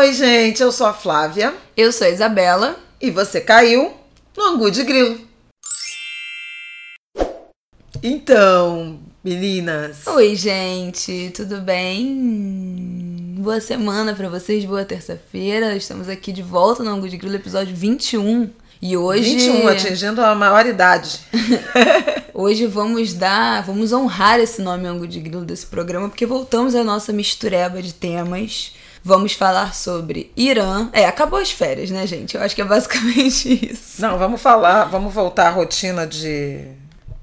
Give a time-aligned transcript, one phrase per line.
[0.00, 1.52] Oi, gente, eu sou a Flávia.
[1.76, 2.74] Eu sou a Isabela.
[2.98, 3.92] E você caiu
[4.34, 5.20] no Angu de Grilo.
[8.02, 10.06] Então, meninas.
[10.06, 13.36] Oi, gente, tudo bem?
[13.40, 15.76] Boa semana para vocês, boa terça-feira.
[15.76, 18.48] Estamos aqui de volta no Angu de Grilo, episódio 21.
[18.80, 19.34] E hoje.
[19.36, 21.20] 21, atingindo a maioridade.
[22.32, 23.62] hoje vamos dar.
[23.64, 27.92] Vamos honrar esse nome Angu de Grilo desse programa, porque voltamos à nossa mistureba de
[27.92, 28.79] temas.
[29.02, 30.88] Vamos falar sobre Irã.
[30.92, 32.36] É, acabou as férias, né, gente?
[32.36, 34.00] Eu acho que é basicamente isso.
[34.00, 36.66] Não, vamos falar, vamos voltar à rotina de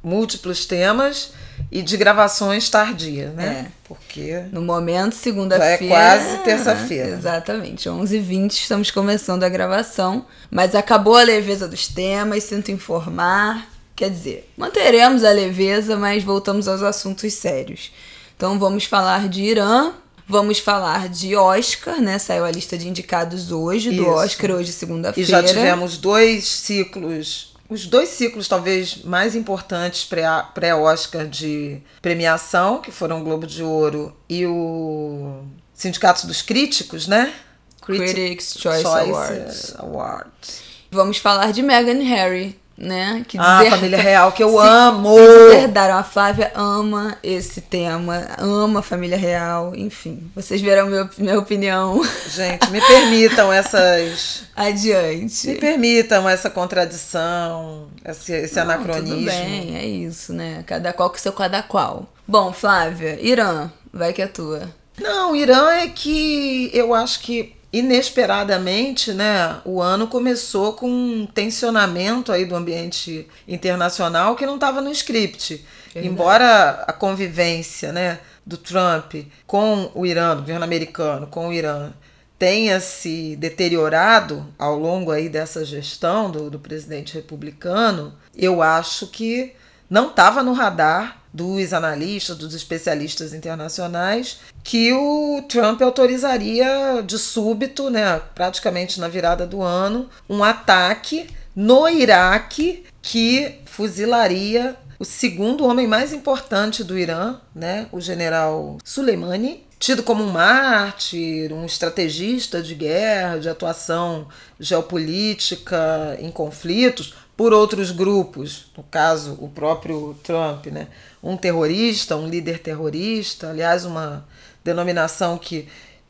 [0.04, 1.32] múltiplos temas
[1.71, 3.68] e de gravações tardias, né?
[3.68, 3.71] É.
[3.84, 4.44] Porque.
[4.52, 5.84] No momento, segunda-feira.
[5.84, 7.09] é quase terça-feira.
[7.09, 7.90] Exatamente.
[7.90, 10.26] 11h20 estamos começando a gravação.
[10.49, 13.68] Mas acabou a leveza dos temas, sinto informar.
[13.96, 17.91] Quer dizer, manteremos a leveza, mas voltamos aos assuntos sérios.
[18.35, 19.94] Então vamos falar de Irã,
[20.27, 22.20] Vamos falar de Oscar, né?
[22.20, 25.27] Saiu a lista de indicados hoje, do Oscar, hoje, segunda-feira.
[25.27, 30.07] E já tivemos dois ciclos os dois ciclos talvez mais importantes
[30.54, 35.43] pré-Oscar de premiação, que foram o Globo de Ouro e o
[35.74, 37.34] Sindicato dos Críticos, né?
[37.82, 39.76] Critics, Choice, Choice Awards.
[39.77, 40.62] Awards.
[40.90, 43.26] Vamos falar de Meghan Harry, né?
[43.28, 45.16] Que ah, a família real, que eu se, amo!
[45.16, 45.98] Se deserdaram.
[45.98, 50.30] A Flávia ama esse tema, ama a família real, enfim.
[50.36, 52.02] Vocês verão meu, minha opinião.
[52.30, 54.44] Gente, me permitam essas...
[54.55, 55.48] Adiante.
[55.48, 59.18] Me permitam essa contradição, esse, esse Não, anacronismo.
[59.18, 60.64] Tudo bem, é isso, né?
[60.68, 62.08] Cada qual com seu cada qual.
[62.28, 64.70] Bom, Flávia, Irã, vai que é tua.
[65.00, 72.31] Não, Irã é que eu acho que inesperadamente, né, o ano começou com um tensionamento
[72.31, 75.66] aí do ambiente internacional que não estava no script.
[75.94, 76.07] Verdade.
[76.07, 79.16] Embora a convivência, né, do Trump
[79.46, 81.91] com o Irã, do governo americano com o Irã,
[82.40, 89.53] tenha se deteriorado ao longo aí dessa gestão do, do presidente republicano, eu acho que
[89.90, 97.92] não estava no radar dos analistas, dos especialistas internacionais, que o Trump autorizaria de súbito,
[97.92, 105.86] né, praticamente na virada do ano, um ataque no Iraque que fuzilaria o segundo homem
[105.86, 112.74] mais importante do Irã, né, o general Soleimani, tido como um mártir, um estrategista de
[112.74, 114.28] guerra, de atuação
[114.59, 120.88] geopolítica em conflitos, por outros grupos, no caso o próprio Trump, né?
[121.22, 124.25] um terrorista, um líder terrorista, aliás, uma
[124.64, 125.70] denominação que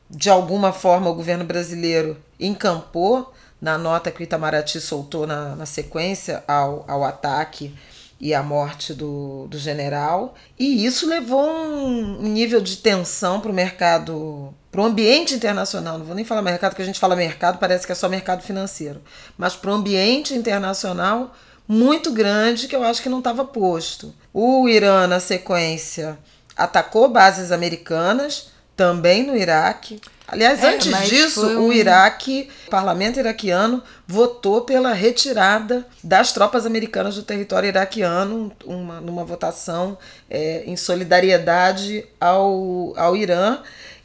[0.09, 5.65] de alguma forma o governo brasileiro encampou na nota que o Itamaraty soltou na, na
[5.65, 7.75] sequência ao, ao ataque
[8.19, 10.35] e à morte do, do general.
[10.57, 16.05] E isso levou um nível de tensão para o mercado para o ambiente internacional, não
[16.05, 19.01] vou nem falar mercado, porque a gente fala mercado, parece que é só mercado financeiro,
[19.35, 21.33] mas para o ambiente internacional
[21.67, 24.13] muito grande que eu acho que não estava posto.
[24.33, 26.17] O Irã, na sequência,
[26.56, 29.99] atacou bases americanas, também no Iraque.
[30.27, 31.67] Aliás, é, antes disso, um...
[31.67, 39.01] o Iraque, o parlamento iraquiano, votou pela retirada das tropas americanas do território iraquiano, uma,
[39.01, 39.97] numa votação
[40.29, 43.59] é, em solidariedade ao, ao Irã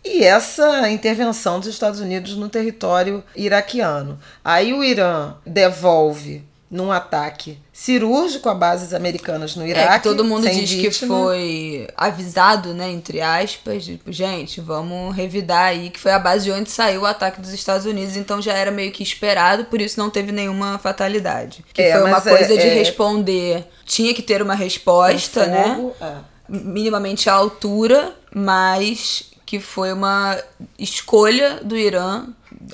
[0.04, 4.18] e essa intervenção dos Estados Unidos no território iraquiano.
[4.44, 9.92] Aí o Irã devolve num ataque cirúrgico a bases americanas no Iraque.
[9.92, 10.82] É, todo mundo diz vítima.
[10.82, 16.44] que foi avisado, né, entre aspas, tipo, gente, vamos revidar aí, que foi a base
[16.44, 19.80] de onde saiu o ataque dos Estados Unidos, então já era meio que esperado, por
[19.80, 21.64] isso não teve nenhuma fatalidade.
[21.74, 22.74] Que é, foi uma coisa é, de é...
[22.74, 25.74] responder, tinha que ter uma resposta, né?
[25.74, 26.20] fogo, né?
[26.48, 30.42] Minimamente à altura, mas que foi uma
[30.78, 32.24] escolha do Irã.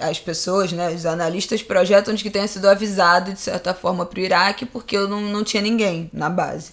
[0.01, 4.21] As pessoas, né, os analistas projetam de que tenha sido avisado de certa forma para
[4.21, 6.71] o Iraque porque não, não tinha ninguém na base.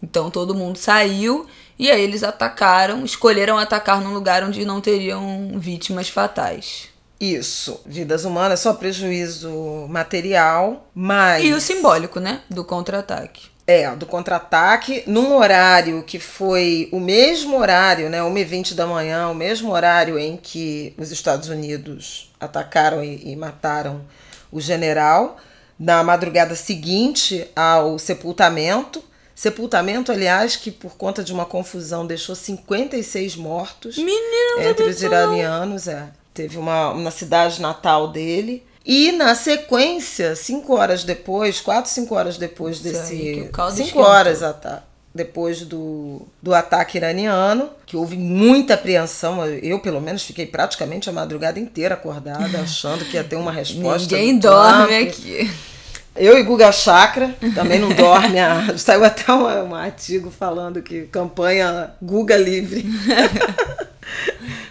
[0.00, 1.44] Então todo mundo saiu
[1.76, 6.88] e aí eles atacaram, escolheram atacar num lugar onde não teriam vítimas fatais.
[7.20, 9.50] Isso, vidas humanas, só prejuízo
[9.88, 11.44] material, mas.
[11.44, 12.42] E o simbólico, né?
[12.48, 13.47] Do contra-ataque.
[13.70, 19.34] É, do contra-ataque, num horário que foi o mesmo horário, né, 1h20 da manhã, o
[19.34, 24.00] mesmo horário em que os Estados Unidos atacaram e, e mataram
[24.50, 25.36] o general,
[25.78, 29.04] na madrugada seguinte ao sepultamento.
[29.34, 35.86] Sepultamento, aliás, que por conta de uma confusão deixou 56 mortos Menino, entre os iranianos.
[35.86, 36.08] É.
[36.32, 38.64] Teve uma na cidade natal dele.
[38.90, 43.12] E na sequência, cinco horas depois, quatro, cinco horas depois desse.
[43.12, 44.82] Aí, cinco horas tá,
[45.14, 49.44] depois do, do ataque iraniano, que houve muita apreensão.
[49.46, 54.16] Eu, pelo menos, fiquei praticamente a madrugada inteira acordada, achando que ia ter uma resposta.
[54.16, 55.50] Ninguém dorme aqui.
[56.16, 58.40] Eu e Guga Chakra também não dorme.
[58.40, 58.72] A...
[58.78, 62.86] Saiu até um, um artigo falando que campanha Guga Livre.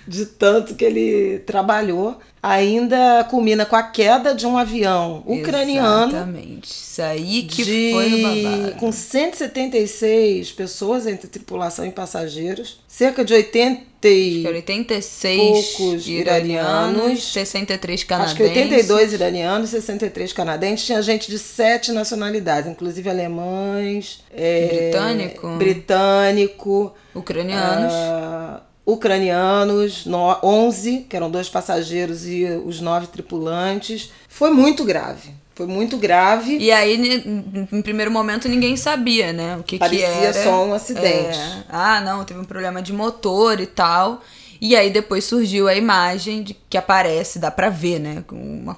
[0.08, 2.18] de tanto que ele trabalhou.
[2.42, 6.12] Ainda culmina com a queda de um avião ucraniano.
[6.12, 6.72] Exatamente.
[6.72, 8.76] Isso aí que de, foi no babado.
[8.76, 12.80] Com 176 pessoas entre tripulação e passageiros.
[12.88, 18.34] Cerca de 80 e 86 poucos iranianos, iranianos, 63 canadenses.
[18.34, 20.86] Acho que 82 iranianos, 63 canadenses.
[20.86, 27.94] Tinha gente de sete nacionalidades, inclusive alemães, é, britânico, britânico, ucranianos.
[27.94, 30.08] Uh, ucranianos,
[30.42, 34.10] 11, que eram dois passageiros e os nove tripulantes.
[34.30, 35.32] Foi muito grave.
[35.54, 36.58] Foi muito grave.
[36.58, 37.24] E aí,
[37.72, 39.58] em primeiro momento, ninguém sabia, né?
[39.58, 40.22] O que, Parecia que era.
[40.22, 41.38] Parecia só um acidente.
[41.38, 44.22] É, ah, não, teve um problema de motor e tal.
[44.62, 48.24] E aí depois surgiu a imagem de que aparece, dá pra ver, né?
[48.32, 48.78] Uma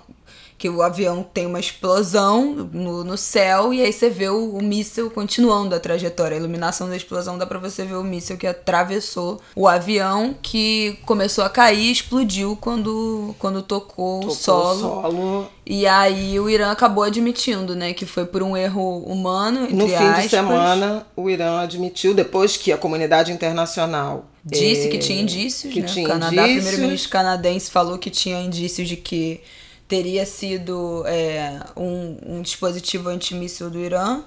[0.60, 4.62] que o avião tem uma explosão no, no céu e aí você vê o, o
[4.62, 6.36] míssil continuando a trajetória.
[6.36, 11.00] A iluminação da explosão dá para você ver o míssil que atravessou o avião que
[11.06, 14.80] começou a cair e explodiu quando, quando tocou, tocou o solo.
[14.80, 15.48] solo.
[15.66, 19.62] E aí o Irã acabou admitindo, né, que foi por um erro humano.
[19.72, 20.24] no fim aspas.
[20.24, 25.72] de semana, o Irã admitiu, depois que a comunidade internacional disse é, que tinha indícios,
[25.72, 25.88] que né?
[25.88, 26.64] Tinha o Canadá, indícios.
[26.64, 29.42] primeiro-ministro canadense, falou que tinha indícios de que
[29.90, 34.22] teria sido é, um, um dispositivo antimíssil do Irã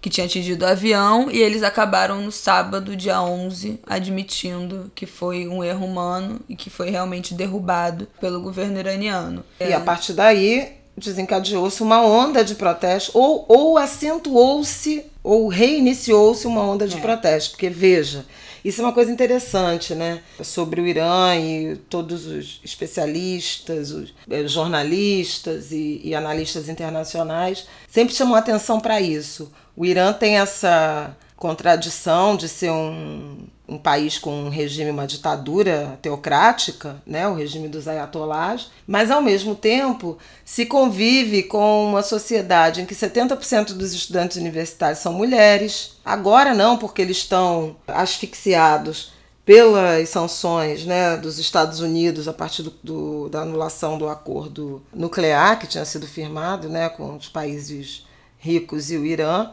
[0.00, 5.46] que tinha atingido o avião e eles acabaram no sábado, dia 11, admitindo que foi
[5.46, 9.44] um erro humano e que foi realmente derrubado pelo governo iraniano.
[9.60, 16.62] E a partir daí desencadeou-se uma onda de protesto ou, ou acentuou-se ou reiniciou-se uma
[16.62, 17.00] onda de é.
[17.00, 18.24] protesto, porque veja,
[18.64, 20.22] isso é uma coisa interessante, né?
[20.42, 28.14] Sobre o Irã e todos os especialistas, os eh, jornalistas e, e analistas internacionais sempre
[28.14, 29.52] chamam atenção para isso.
[29.76, 35.98] O Irã tem essa contradição de ser um, um país com um regime, uma ditadura
[36.02, 42.82] teocrática, né, o regime dos ayatollahs, mas ao mesmo tempo se convive com uma sociedade
[42.82, 45.96] em que 70% dos estudantes universitários são mulheres.
[46.04, 49.12] Agora não, porque eles estão asfixiados
[49.46, 55.58] pelas sanções né, dos Estados Unidos a partir do, do, da anulação do acordo nuclear
[55.58, 58.06] que tinha sido firmado né, com os países
[58.38, 59.50] ricos e o Irã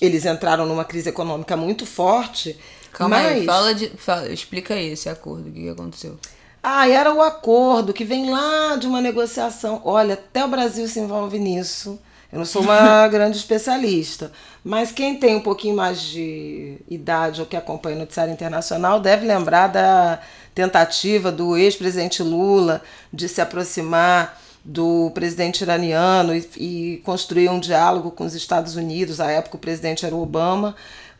[0.00, 2.58] eles entraram numa crise econômica muito forte.
[2.94, 3.32] Calma mas...
[3.32, 6.16] aí, fala de, fala, explica aí esse acordo, o que aconteceu?
[6.62, 9.82] Ah, era o acordo que vem lá de uma negociação.
[9.84, 11.98] Olha, até o Brasil se envolve nisso.
[12.32, 14.32] Eu não sou uma grande especialista,
[14.64, 19.26] mas quem tem um pouquinho mais de idade ou que acompanha o noticiário internacional deve
[19.26, 20.20] lembrar da
[20.54, 22.80] tentativa do ex-presidente Lula
[23.12, 29.20] de se aproximar do presidente iraniano e, e construir um diálogo com os Estados Unidos.
[29.20, 30.74] À época o presidente era o Obama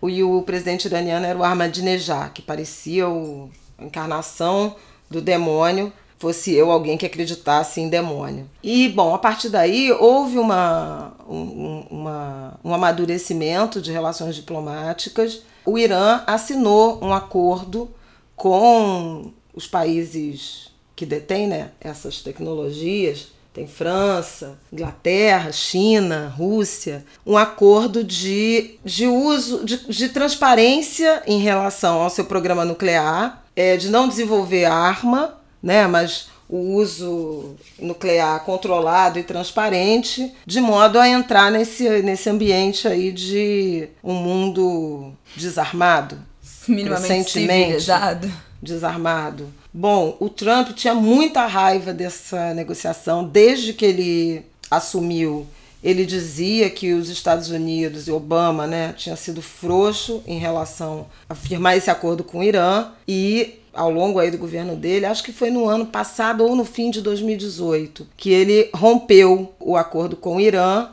[0.09, 4.77] e o presidente iraniano era o Ahmadinejad, que parecia o, a encarnação
[5.11, 8.49] do demônio, fosse eu alguém que acreditasse em demônio.
[8.63, 15.43] E, bom, a partir daí houve uma, um, uma, um amadurecimento de relações diplomáticas.
[15.65, 17.91] O Irã assinou um acordo
[18.35, 28.03] com os países que detêm né, essas tecnologias tem França, Inglaterra, China, Rússia, um acordo
[28.03, 34.09] de, de uso, de, de transparência em relação ao seu programa nuclear, é, de não
[34.09, 41.89] desenvolver arma, né, mas o uso nuclear controlado e transparente, de modo a entrar nesse,
[42.03, 46.19] nesse ambiente aí de um mundo desarmado,
[46.67, 48.31] minimamente civilizado
[48.65, 49.53] desarmado.
[49.77, 55.49] Bom, o Trump tinha muita raiva dessa negociação desde que ele assumiu.
[55.83, 61.35] Ele dizia que os Estados Unidos e Obama né, tinha sido frouxo em relação a
[61.35, 65.33] firmar esse acordo com o Irã e ao longo aí do governo dele, acho que
[65.33, 70.37] foi no ano passado ou no fim de 2018, que ele rompeu o acordo com
[70.37, 70.89] o Irã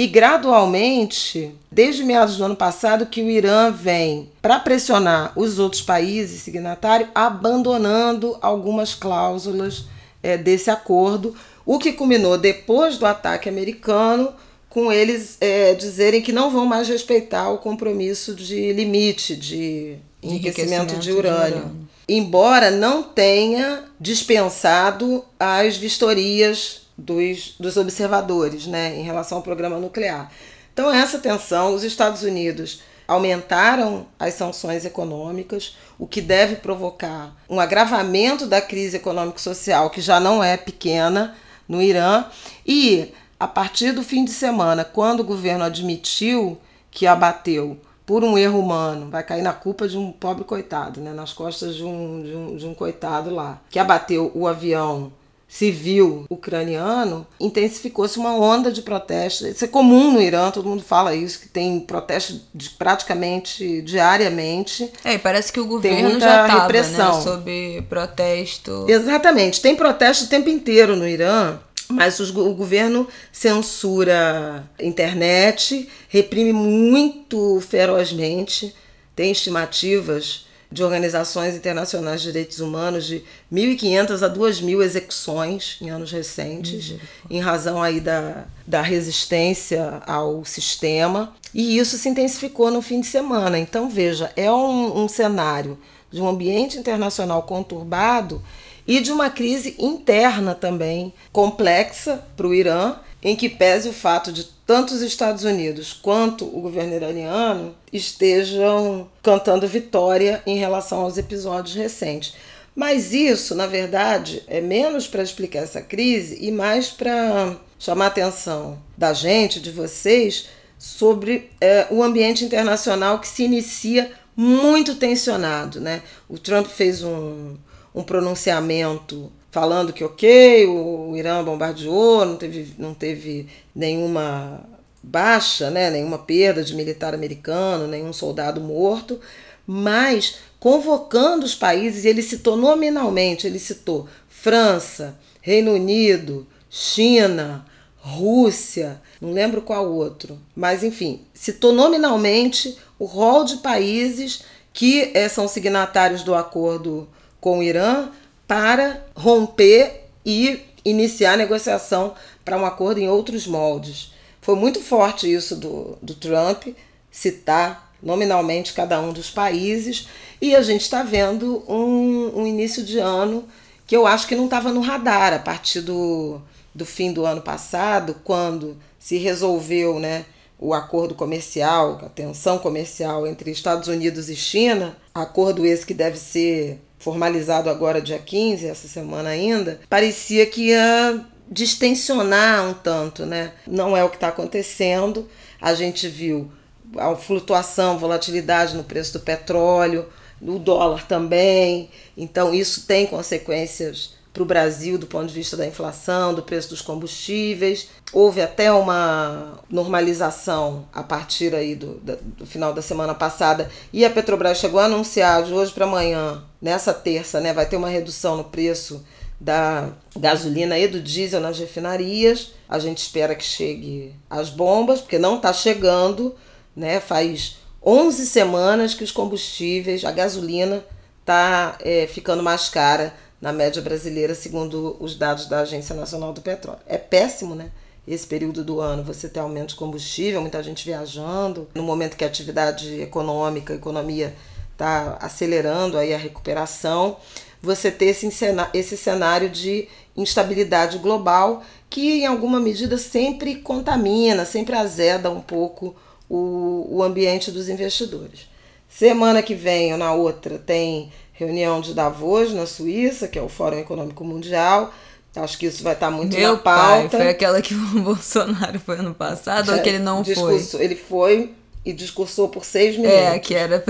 [0.00, 5.82] e gradualmente, desde meados do ano passado, que o Irã vem para pressionar os outros
[5.82, 9.84] países signatários, abandonando algumas cláusulas
[10.22, 11.34] é, desse acordo,
[11.66, 14.32] o que culminou depois do ataque americano
[14.70, 20.96] com eles é, dizerem que não vão mais respeitar o compromisso de limite de enriquecimento,
[20.96, 21.36] de, urânio.
[21.36, 21.88] de urânio.
[22.08, 30.30] Embora não tenha dispensado as vistorias dos, dos observadores né, em relação ao programa nuclear.
[30.72, 37.58] Então, essa tensão, os Estados Unidos aumentaram as sanções econômicas, o que deve provocar um
[37.58, 41.34] agravamento da crise econômico-social, que já não é pequena
[41.68, 42.26] no Irã.
[42.64, 46.56] E a partir do fim de semana, quando o governo admitiu
[46.90, 51.12] que abateu por um erro humano, vai cair na culpa de um pobre coitado, né?
[51.12, 55.12] nas costas de um, de um, de um coitado lá, que abateu o avião
[55.50, 59.48] civil ucraniano, intensificou-se uma onda de protestos.
[59.48, 64.90] Isso é comum no Irã, todo mundo fala isso, que tem protestos de, praticamente diariamente.
[65.04, 68.86] É, parece que o governo já estava né, sob protesto.
[68.88, 71.58] Exatamente, tem protesto o tempo inteiro no Irã.
[71.88, 78.72] Mas os, o governo censura internet, reprime muito ferozmente,
[79.16, 86.12] tem estimativas de organizações internacionais de direitos humanos de 1.500 a 2.000 execuções em anos
[86.12, 86.94] recentes,
[87.28, 91.34] em razão aí da, da resistência ao sistema.
[91.52, 93.58] E isso se intensificou no fim de semana.
[93.58, 95.76] Então, veja, é um, um cenário
[96.10, 98.42] de um ambiente internacional conturbado
[98.86, 104.32] e de uma crise interna também complexa para o Irã em que pese o fato
[104.32, 111.18] de tanto os Estados Unidos quanto o governo iraniano estejam cantando vitória em relação aos
[111.18, 112.34] episódios recentes.
[112.74, 118.08] Mas isso, na verdade, é menos para explicar essa crise e mais para chamar a
[118.08, 120.48] atenção da gente, de vocês,
[120.78, 125.80] sobre é, o ambiente internacional que se inicia muito tensionado.
[125.80, 126.02] Né?
[126.28, 127.56] O Trump fez um,
[127.94, 134.60] um pronunciamento falando que ok, o Irã bombardeou, não teve, não teve nenhuma
[135.02, 139.18] baixa, né, nenhuma perda de militar americano, nenhum soldado morto,
[139.66, 147.64] mas convocando os países, ele citou nominalmente, ele citou França, Reino Unido, China,
[147.96, 154.42] Rússia, não lembro qual outro, mas enfim, citou nominalmente o rol de países
[154.72, 157.08] que é, são signatários do acordo
[157.40, 158.10] com o Irã
[158.50, 162.14] para romper e iniciar negociação
[162.44, 164.12] para um acordo em outros moldes.
[164.40, 166.66] Foi muito forte isso do, do Trump,
[167.12, 170.08] citar nominalmente cada um dos países,
[170.42, 173.44] e a gente está vendo um, um início de ano
[173.86, 176.40] que eu acho que não estava no radar a partir do,
[176.74, 180.24] do fim do ano passado, quando se resolveu né,
[180.58, 186.18] o acordo comercial, a tensão comercial entre Estados Unidos e China, acordo esse que deve
[186.18, 193.52] ser formalizado agora dia 15, essa semana ainda, parecia que ia distensionar um tanto, né?
[193.66, 195.28] Não é o que está acontecendo.
[195.60, 196.52] A gente viu
[196.96, 200.06] a flutuação, volatilidade no preço do petróleo,
[200.40, 201.90] no dólar também.
[202.16, 206.70] Então isso tem consequências para o Brasil do ponto de vista da inflação, do preço
[206.70, 207.88] dos combustíveis.
[208.12, 214.10] Houve até uma normalização a partir aí do, do final da semana passada e a
[214.10, 218.36] Petrobras chegou a anunciar de hoje para amanhã, nessa terça, né, vai ter uma redução
[218.36, 219.04] no preço
[219.40, 222.52] da gasolina e do diesel nas refinarias.
[222.68, 226.34] A gente espera que chegue as bombas, porque não está chegando,
[226.76, 227.00] né?
[227.00, 230.84] Faz 11 semanas que os combustíveis, a gasolina,
[231.20, 236.42] está é, ficando mais cara na média brasileira, segundo os dados da Agência Nacional do
[236.42, 236.80] Petróleo.
[236.86, 237.70] É péssimo, né?
[238.06, 242.24] Esse período do ano você ter aumento de combustível, muita gente viajando, no momento que
[242.24, 244.34] a atividade econômica, a economia
[244.72, 247.16] está acelerando aí a recuperação,
[247.62, 248.28] você ter esse,
[248.72, 255.94] esse cenário de instabilidade global que, em alguma medida, sempre contamina, sempre azeda um pouco
[256.28, 258.48] o, o ambiente dos investidores.
[258.88, 263.48] Semana que vem ou na outra tem reunião de Davos, na Suíça, que é o
[263.48, 264.92] Fórum Econômico Mundial.
[265.34, 267.08] Acho que isso vai estar muito Meu na pauta.
[267.08, 270.60] Pai, foi aquela que o Bolsonaro foi ano passado ou que ele não foi?
[270.78, 271.52] Ele foi
[271.84, 273.18] e discursou por seis minutos.
[273.18, 273.82] É, que era.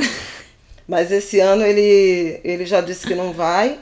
[0.86, 3.78] Mas esse ano ele, ele já disse que não vai.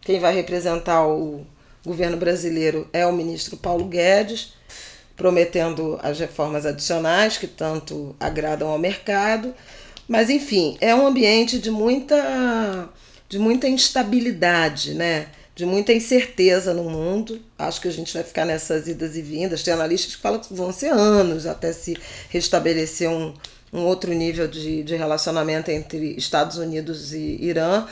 [0.00, 1.46] Quem vai representar o
[1.84, 4.54] governo brasileiro é o ministro Paulo Guedes,
[5.16, 9.54] prometendo as reformas adicionais que tanto agradam ao mercado.
[10.08, 12.88] Mas enfim, é um ambiente de muita
[13.32, 15.28] de muita instabilidade, né?
[15.54, 17.40] De muita incerteza no mundo.
[17.58, 19.62] Acho que a gente vai ficar nessas idas e vindas.
[19.62, 21.96] Tem analistas que falam que vão ser anos até se
[22.28, 23.32] restabelecer um,
[23.72, 27.86] um outro nível de, de relacionamento entre Estados Unidos e Irã.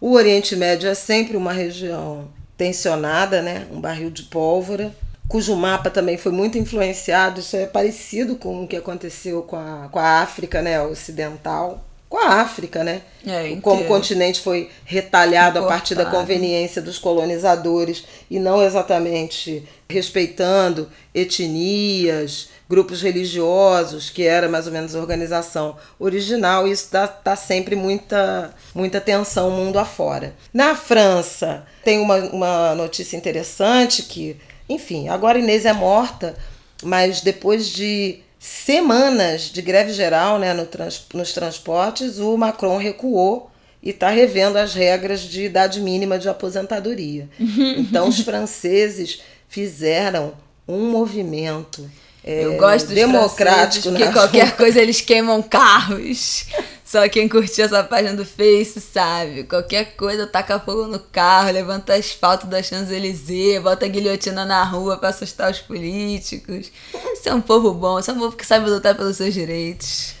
[0.00, 3.66] O Oriente Médio é sempre uma região tensionada, né?
[3.70, 4.94] um barril de pólvora,
[5.28, 7.40] cujo mapa também foi muito influenciado.
[7.40, 10.80] Isso é parecido com o que aconteceu com a, com a África né?
[10.80, 13.02] ocidental com a África, né?
[13.26, 19.64] É, Como o continente foi retalhado a partir da conveniência dos colonizadores e não exatamente
[19.88, 27.06] respeitando etnias, grupos religiosos, que era mais ou menos a organização original, e isso dá,
[27.08, 30.34] tá sempre muita, muita tensão mundo afora.
[30.52, 34.36] Na França, tem uma, uma notícia interessante que,
[34.68, 36.36] enfim, agora Inês é morta,
[36.82, 43.50] mas depois de semanas de greve geral né, no trans, nos transportes, o Macron recuou
[43.82, 47.28] e está revendo as regras de idade mínima de aposentadoria.
[47.76, 50.32] Então, os franceses fizeram
[50.66, 51.90] um movimento
[52.22, 56.46] é, Eu gosto dos democrático porque qualquer coisa eles queimam carros.
[56.86, 59.42] Só quem curtiu essa página do Face sabe.
[59.42, 65.08] Qualquer coisa taca fogo no carro, levanta asfalto da Champs-Élysées, bota guilhotina na rua para
[65.08, 66.70] assustar os políticos.
[67.12, 70.14] Isso é um povo bom, isso é um povo que sabe lutar pelos seus direitos.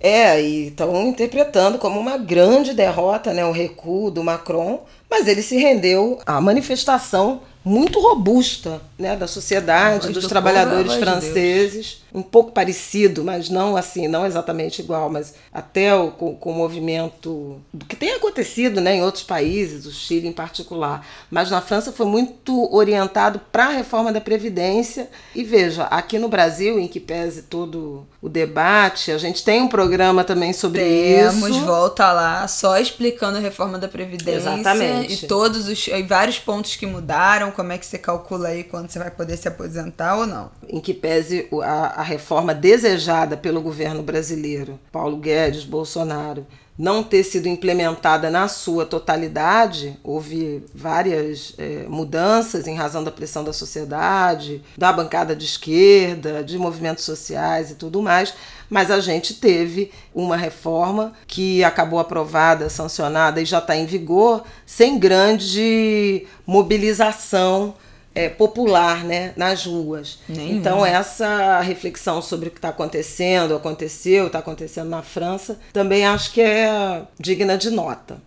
[0.00, 5.42] É, e estão interpretando como uma grande derrota, né, o recuo do Macron, mas ele
[5.42, 12.22] se rendeu à manifestação muito robusta né, da sociedade, dos do trabalhadores franceses, de um
[12.22, 17.60] pouco parecido, mas não assim, não exatamente igual, mas até o, com, com o movimento
[17.72, 21.06] do que tem acontecido né, em outros países, o Chile em particular.
[21.30, 25.08] Mas na França foi muito orientado para a reforma da Previdência.
[25.34, 29.68] E veja, aqui no Brasil, em que pese todo o debate, a gente tem um
[29.68, 31.44] programa também sobre Temos, isso.
[31.44, 34.50] Temos, volta lá, só explicando a reforma da Previdência.
[34.50, 35.24] Exatamente.
[35.24, 38.90] E todos os e vários pontos que mudaram como é que você calcula aí quando
[38.90, 40.50] você vai poder se aposentar ou não.
[40.68, 46.46] Em que pese a, a reforma desejada pelo governo brasileiro, Paulo Guedes, Bolsonaro,
[46.80, 53.44] não ter sido implementada na sua totalidade, houve várias é, mudanças em razão da pressão
[53.44, 58.32] da sociedade, da bancada de esquerda, de movimentos sociais e tudo mais,
[58.70, 64.42] mas a gente teve uma reforma que acabou aprovada, sancionada e já está em vigor,
[64.64, 67.74] sem grande mobilização
[68.14, 70.18] é, popular né, nas ruas.
[70.28, 70.56] Nenhum.
[70.56, 76.32] Então, essa reflexão sobre o que está acontecendo, aconteceu, está acontecendo na França, também acho
[76.32, 78.18] que é digna de nota.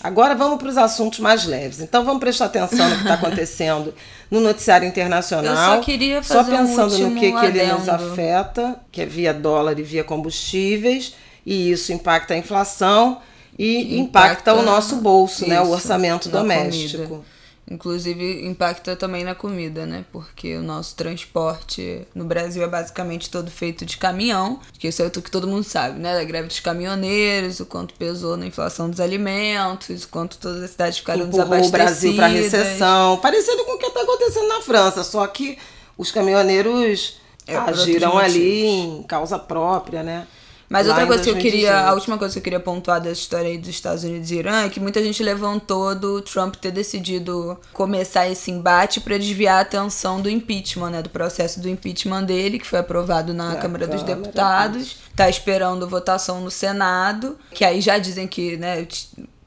[0.00, 1.80] Agora vamos para os assuntos mais leves.
[1.80, 3.92] Então vamos prestar atenção no que está acontecendo
[4.30, 5.72] no noticiário internacional.
[5.72, 9.06] Eu só queria fazer Só pensando um no que, que ele nos afeta, que é
[9.06, 13.20] via dólar e via combustíveis, e isso impacta a inflação
[13.58, 17.08] e impacta, Impacta o nosso bolso, né, o isso, orçamento doméstico.
[17.08, 17.37] comida.
[17.70, 20.04] Inclusive impacta também na comida, né?
[20.10, 25.06] Porque o nosso transporte no Brasil é basicamente todo feito de caminhão, que isso é
[25.06, 26.14] o que todo mundo sabe, né?
[26.14, 30.70] Da greve dos caminhoneiros, o quanto pesou na inflação dos alimentos, o quanto todas as
[30.70, 31.70] cidades ficaram Empurrou o desabastecidas.
[31.70, 35.58] Brasil para recessão, parecido com o que está acontecendo na França, só que
[35.96, 40.26] os caminhoneiros É, agiram ali em causa própria, né?
[40.68, 41.88] Mas Lá outra coisa que eu queria, 2018.
[41.88, 44.64] a última coisa que eu queria pontuar dessa história aí dos Estados Unidos e Irã
[44.64, 49.60] é que muita gente levantou do Trump ter decidido começar esse embate para desviar a
[49.60, 54.02] atenção do impeachment, né, do processo do impeachment dele, que foi aprovado na Câmara dos
[54.02, 58.86] Deputados, tá esperando votação no Senado, que aí já dizem que, né,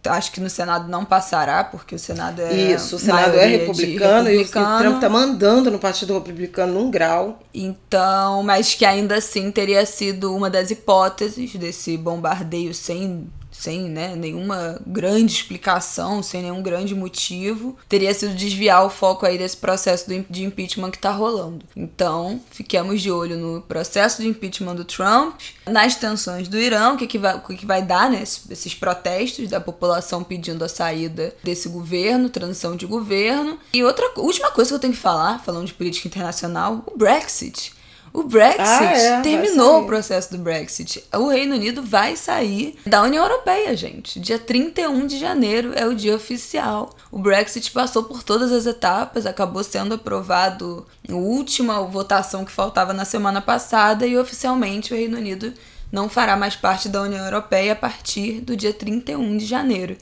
[0.06, 3.58] acho que no Senado não passará, porque o Senado é Isso, o Senado é de
[3.58, 4.80] republicano, e o republicano.
[4.80, 7.40] Trump tá mandando no Partido Republicano num grau.
[7.54, 13.28] Então, mas que ainda assim teria sido uma das hipóteses desse bombardeio sem,
[13.62, 19.38] sem né, nenhuma grande explicação, sem nenhum grande motivo, teria sido desviar o foco aí
[19.38, 21.64] desse processo de impeachment que tá rolando.
[21.76, 26.98] Então, fiquemos de olho no processo de impeachment do Trump, nas tensões do Irã, o
[26.98, 30.70] que, que, vai, o que, que vai dar, né, esses, protestos da população pedindo a
[30.70, 33.60] saída desse governo, transição de governo.
[33.72, 37.80] E outra última coisa que eu tenho que falar, falando de política internacional, o Brexit.
[38.14, 41.04] O Brexit Ah, é, terminou o processo do Brexit.
[41.14, 44.20] O Reino Unido vai sair da União Europeia, gente.
[44.20, 46.96] Dia 31 de janeiro é o dia oficial.
[47.10, 52.94] O Brexit passou por todas as etapas, acabou sendo aprovado a última votação que faltava
[52.94, 55.54] na semana passada e oficialmente o Reino Unido
[55.92, 59.98] não fará mais parte da União Europeia a partir do dia 31 de janeiro.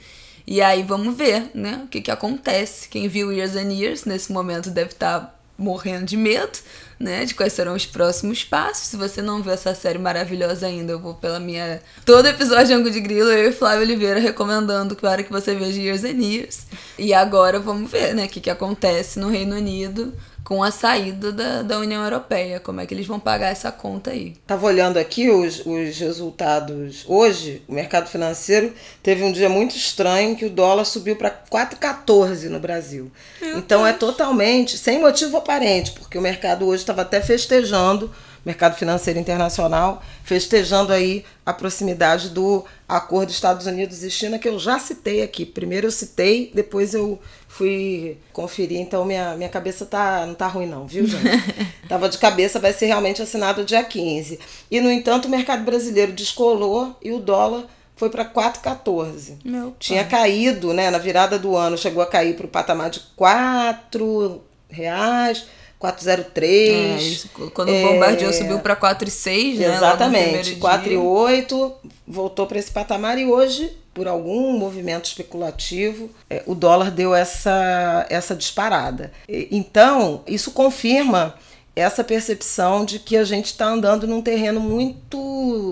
[0.45, 2.89] E aí vamos ver, né, o que que acontece.
[2.89, 6.57] Quem viu Years and Years nesse momento deve estar morrendo de medo,
[6.99, 8.87] né, de quais serão os próximos passos.
[8.87, 12.73] Se você não viu essa série maravilhosa ainda, eu vou pela minha todo episódio de
[12.73, 16.67] Ango de Grilo, eu e Flávio Oliveira recomendando para que você veja Years and Years.
[16.97, 20.13] E agora vamos ver, né, o que que acontece no Reino Unido
[20.49, 24.09] com a saída da, da União Europeia, como é que eles vão pagar essa conta
[24.09, 24.35] aí.
[24.47, 30.35] Tava olhando aqui os, os resultados hoje, o mercado financeiro teve um dia muito estranho
[30.35, 33.11] que o dólar subiu para 4,14 no Brasil.
[33.57, 38.11] então é totalmente sem motivo aparente, porque o mercado hoje estava até festejando,
[38.49, 44.57] mercado financeiro internacional, festejando aí a proximidade do acordo Estados Unidos e China, que eu
[44.57, 45.45] já citei aqui.
[45.45, 50.65] Primeiro eu citei, depois eu fui conferir, então minha, minha cabeça tá, não tá ruim
[50.65, 51.23] não, viu, gente?
[51.87, 54.39] Tava de cabeça, vai ser realmente assinado dia 15.
[54.71, 59.37] E, no entanto, o mercado brasileiro descolou e o dólar foi para 4,14.
[59.77, 64.41] Tinha caído, né, na virada do ano, chegou a cair para o patamar de 4
[64.69, 65.45] reais
[65.79, 67.25] 403.
[67.25, 67.49] É.
[67.51, 69.75] Quando é, o Bombardier subiu para 4,6, né?
[69.75, 70.55] Exatamente.
[70.57, 71.71] 4,8,
[72.05, 78.05] voltou para esse patamar e hoje, por algum movimento especulativo, é, o dólar deu essa,
[78.09, 79.11] essa disparada.
[79.27, 81.33] Então, isso confirma
[81.75, 85.17] essa percepção de que a gente está andando num terreno muito,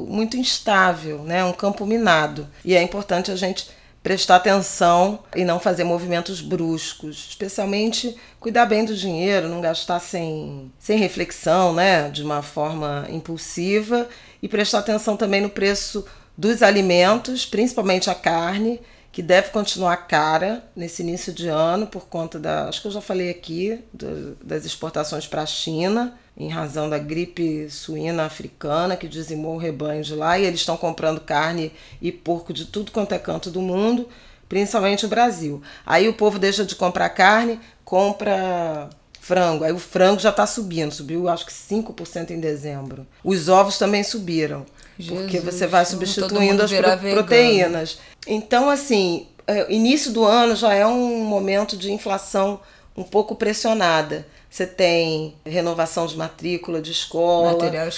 [0.10, 1.44] muito instável, né?
[1.44, 2.48] um campo minado.
[2.64, 3.68] E é importante a gente
[4.08, 10.72] prestar atenção e não fazer movimentos bruscos, especialmente cuidar bem do dinheiro, não gastar sem,
[10.80, 14.08] sem reflexão, né, de uma forma impulsiva
[14.42, 16.06] e prestar atenção também no preço
[16.38, 18.80] dos alimentos, principalmente a carne,
[19.12, 23.02] que deve continuar cara nesse início de ano por conta da, acho que eu já
[23.02, 29.08] falei aqui, do, das exportações para a China em razão da gripe suína africana que
[29.08, 33.14] dizimou o rebanho de lá e eles estão comprando carne e porco de tudo quanto
[33.14, 34.08] é canto do mundo,
[34.48, 35.62] principalmente o Brasil.
[35.84, 38.88] Aí o povo deixa de comprar carne, compra
[39.20, 39.64] frango.
[39.64, 43.08] Aí o frango já está subindo, subiu acho que 5% em dezembro.
[43.24, 44.64] Os ovos também subiram,
[44.98, 47.98] Jesus, porque você vai substituindo as pro proteínas.
[48.28, 52.60] Então, assim, é, início do ano já é um momento de inflação
[52.96, 54.26] um pouco pressionada.
[54.50, 57.54] Você tem renovação de matrícula de escola,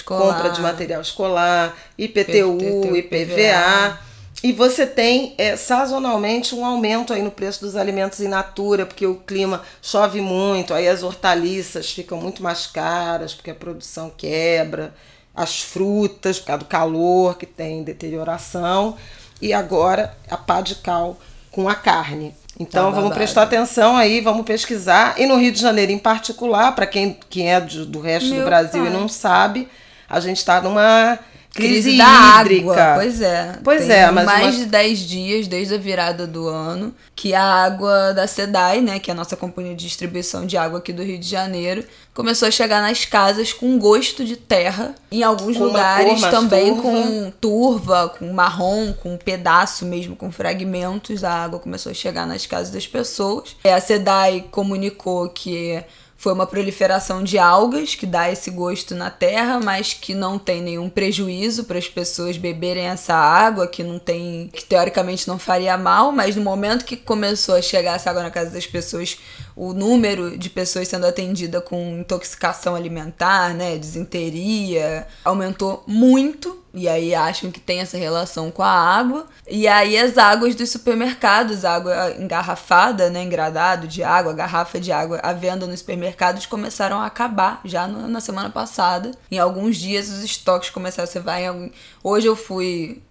[0.05, 3.99] compra de material escolar, IPTU, IPVA.
[4.41, 9.05] E você tem é, sazonalmente um aumento aí no preço dos alimentos in natura, porque
[9.05, 14.93] o clima chove muito, aí as hortaliças ficam muito mais caras, porque a produção quebra,
[15.35, 18.97] as frutas, por causa do calor que tem deterioração,
[19.41, 21.17] e agora a pá de cal
[21.51, 22.33] com a carne.
[22.59, 25.15] Então tá vamos prestar atenção aí, vamos pesquisar.
[25.17, 28.39] E no Rio de Janeiro, em particular, para quem, quem é do, do resto Meu
[28.39, 28.91] do Brasil pai.
[28.91, 29.69] e não sabe,
[30.09, 31.17] a gente está numa
[31.59, 32.71] crise, crise da hídrica.
[32.71, 32.93] água.
[32.95, 33.59] Pois é.
[33.63, 34.63] Pois Tem é, mas mais uma...
[34.63, 39.11] de 10 dias desde a virada do ano que a água da SEDAI, né, que
[39.11, 42.51] é a nossa companhia de distribuição de água aqui do Rio de Janeiro, começou a
[42.51, 46.81] chegar nas casas com gosto de terra, em alguns com lugares também turva.
[46.81, 51.23] com turva, com marrom, com um pedaço mesmo, com fragmentos.
[51.23, 53.55] A água começou a chegar nas casas das pessoas.
[53.63, 55.83] É, a SEDAI comunicou que
[56.19, 60.61] foi uma proliferação de algas que dá esse gosto na terra, mas que não tem
[60.61, 65.77] nenhum prejuízo para as pessoas beberem essa água, que não tem, que teoricamente não faria
[65.77, 69.17] mal, mas no momento que começou a chegar essa água na casa das pessoas,
[69.59, 76.63] o número de pessoas sendo atendida com intoxicação alimentar, né, desinteria, aumentou muito.
[76.73, 79.27] E aí acham que tem essa relação com a água.
[79.49, 85.19] E aí as águas dos supermercados, água engarrafada, né, engradado de água, garrafa de água
[85.21, 89.11] à venda nos supermercados começaram a acabar já no, na semana passada.
[89.29, 93.01] Em alguns dias os estoques começaram, você vai em Hoje eu fui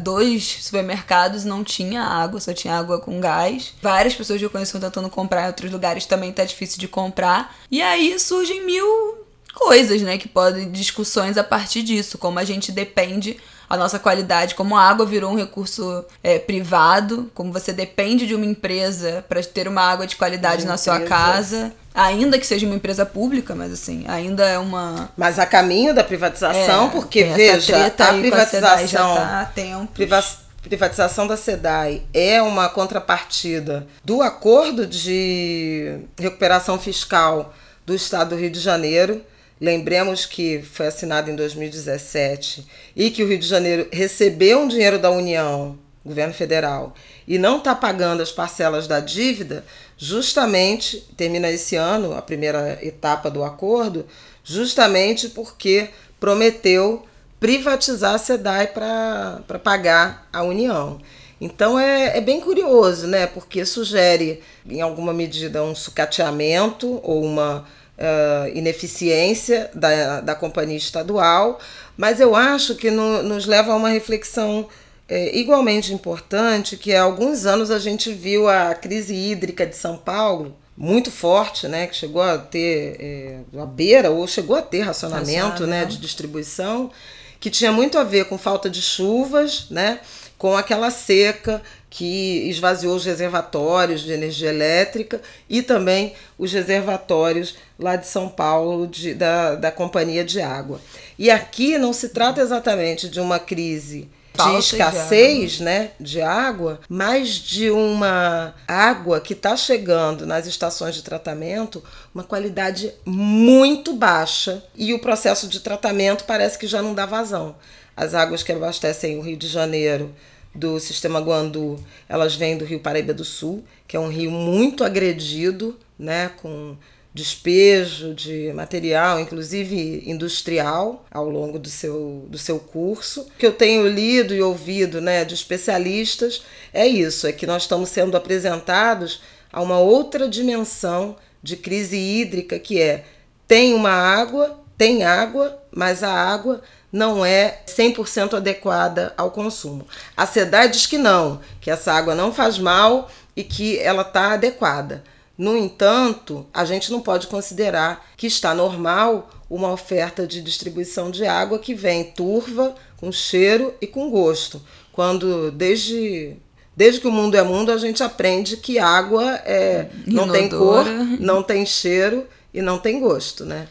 [0.00, 3.74] dois supermercados não tinha água, só tinha água com gás.
[3.82, 7.56] Várias pessoas que eu conheço tentando comprar em outros lugares também tá difícil de comprar.
[7.70, 12.72] E aí surgem mil coisas, né, que podem discussões a partir disso, como a gente
[12.72, 18.26] depende a nossa qualidade, como a água virou um recurso é, privado, como você depende
[18.26, 21.72] de uma empresa para ter uma água de qualidade de na sua casa.
[21.94, 25.10] Ainda que seja uma empresa pública, mas assim, ainda é uma.
[25.16, 29.12] Mas a caminho da privatização, é, porque veja, a privatização.
[29.12, 29.52] A tá
[29.94, 30.20] priva
[30.64, 38.50] privatização da SEDAI é uma contrapartida do acordo de recuperação fiscal do Estado do Rio
[38.50, 39.22] de Janeiro.
[39.64, 44.98] Lembremos que foi assinado em 2017 e que o Rio de Janeiro recebeu um dinheiro
[44.98, 46.92] da União, governo federal,
[47.26, 49.64] e não está pagando as parcelas da dívida,
[49.96, 54.04] justamente termina esse ano a primeira etapa do acordo,
[54.44, 55.88] justamente porque
[56.20, 57.06] prometeu
[57.40, 61.00] privatizar a SEDAI para pagar a União.
[61.40, 63.26] Então é, é bem curioso, né?
[63.26, 67.64] Porque sugere, em alguma medida, um sucateamento ou uma
[67.98, 71.58] uh, ineficiência da, da companhia estadual,
[71.96, 74.68] mas eu acho que no, nos leva a uma reflexão
[75.08, 79.96] é, igualmente importante, que há alguns anos a gente viu a crise hídrica de São
[79.96, 84.80] Paulo, muito forte, né, que chegou a ter é, a beira ou chegou a ter
[84.80, 86.90] racionamento, né, de distribuição,
[87.38, 90.00] que tinha muito a ver com falta de chuvas, né,
[90.36, 91.62] com aquela seca
[91.94, 98.88] que esvaziou os reservatórios de energia elétrica e também os reservatórios lá de São Paulo
[98.88, 100.80] de, da, da Companhia de Água.
[101.16, 106.80] E aqui não se trata exatamente de uma crise de escassez de né, de água,
[106.88, 111.80] mas de uma água que está chegando nas estações de tratamento,
[112.12, 117.54] uma qualidade muito baixa e o processo de tratamento parece que já não dá vazão.
[117.96, 120.12] As águas que abastecem o Rio de Janeiro
[120.54, 124.84] do sistema Guandu, elas vêm do Rio Paraíba do Sul, que é um rio muito
[124.84, 126.76] agredido, né, com
[127.14, 133.22] despejo de material, inclusive industrial, ao longo do seu, do seu curso.
[133.22, 137.62] O que eu tenho lido e ouvido né, de especialistas é isso: é que nós
[137.62, 143.04] estamos sendo apresentados a uma outra dimensão de crise hídrica que é
[143.46, 146.62] tem uma água, tem água, mas a água
[146.94, 149.84] não é 100% adequada ao consumo.
[150.16, 154.34] A SEDAI diz que não, que essa água não faz mal e que ela está
[154.34, 155.02] adequada.
[155.36, 161.26] No entanto, a gente não pode considerar que está normal uma oferta de distribuição de
[161.26, 164.62] água que vem turva, com cheiro e com gosto.
[164.92, 166.36] Quando desde
[166.76, 170.84] desde que o mundo é mundo a gente aprende que água é, não tem cor,
[171.18, 173.66] não tem cheiro e não tem gosto, né?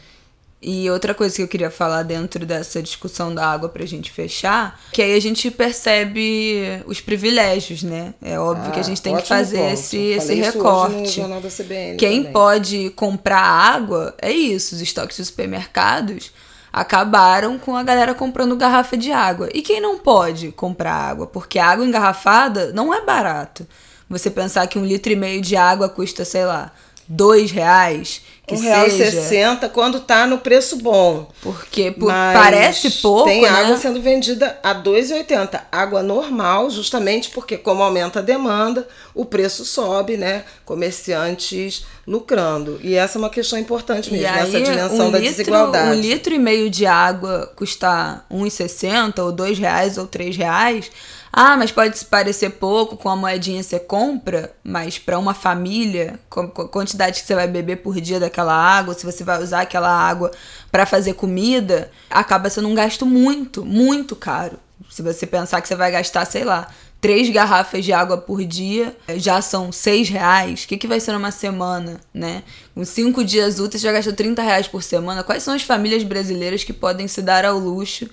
[0.66, 4.80] E outra coisa que eu queria falar dentro dessa discussão da água pra gente fechar,
[4.90, 8.14] que aí a gente percebe os privilégios, né?
[8.22, 9.74] É óbvio ah, que a gente tem que fazer ponto.
[9.74, 11.20] esse, esse recorte.
[11.98, 12.32] Quem também.
[12.32, 16.32] pode comprar água é isso, os estoques de supermercados
[16.72, 19.50] acabaram com a galera comprando garrafa de água.
[19.52, 21.26] E quem não pode comprar água?
[21.26, 23.66] Porque água engarrafada não é barato.
[24.08, 26.72] Você pensar que um litro e meio de água custa, sei lá,
[27.08, 28.90] dois reais que um real.
[28.90, 31.30] 60 quando tá no preço bom.
[31.40, 33.48] Porque por, parece pouco, Tem né?
[33.48, 35.62] água sendo vendida a 2,80.
[35.72, 40.44] Água normal, justamente porque como aumenta a demanda, o preço sobe, né?
[40.64, 42.78] Comerciantes lucrando.
[42.82, 45.96] E essa é uma questão importante mesmo, aí, essa dimensão um da litro, desigualdade.
[45.96, 50.90] Um litro e meio de água custar 1,60 ou dois reais ou três reais
[51.36, 56.42] ah, mas pode parecer pouco, com a moedinha você compra, mas para uma família, com
[56.42, 59.90] a quantidade que você vai beber por dia daquela água, se você vai usar aquela
[59.90, 60.30] água
[60.70, 64.60] para fazer comida, acaba sendo um gasto muito, muito caro.
[64.88, 66.68] Se você pensar que você vai gastar, sei lá,
[67.00, 70.62] três garrafas de água por dia já são seis reais.
[70.62, 72.44] O que, que vai ser numa semana, né?
[72.76, 75.24] Com cinco dias úteis, já gastou 30 reais por semana.
[75.24, 78.08] Quais são as famílias brasileiras que podem se dar ao luxo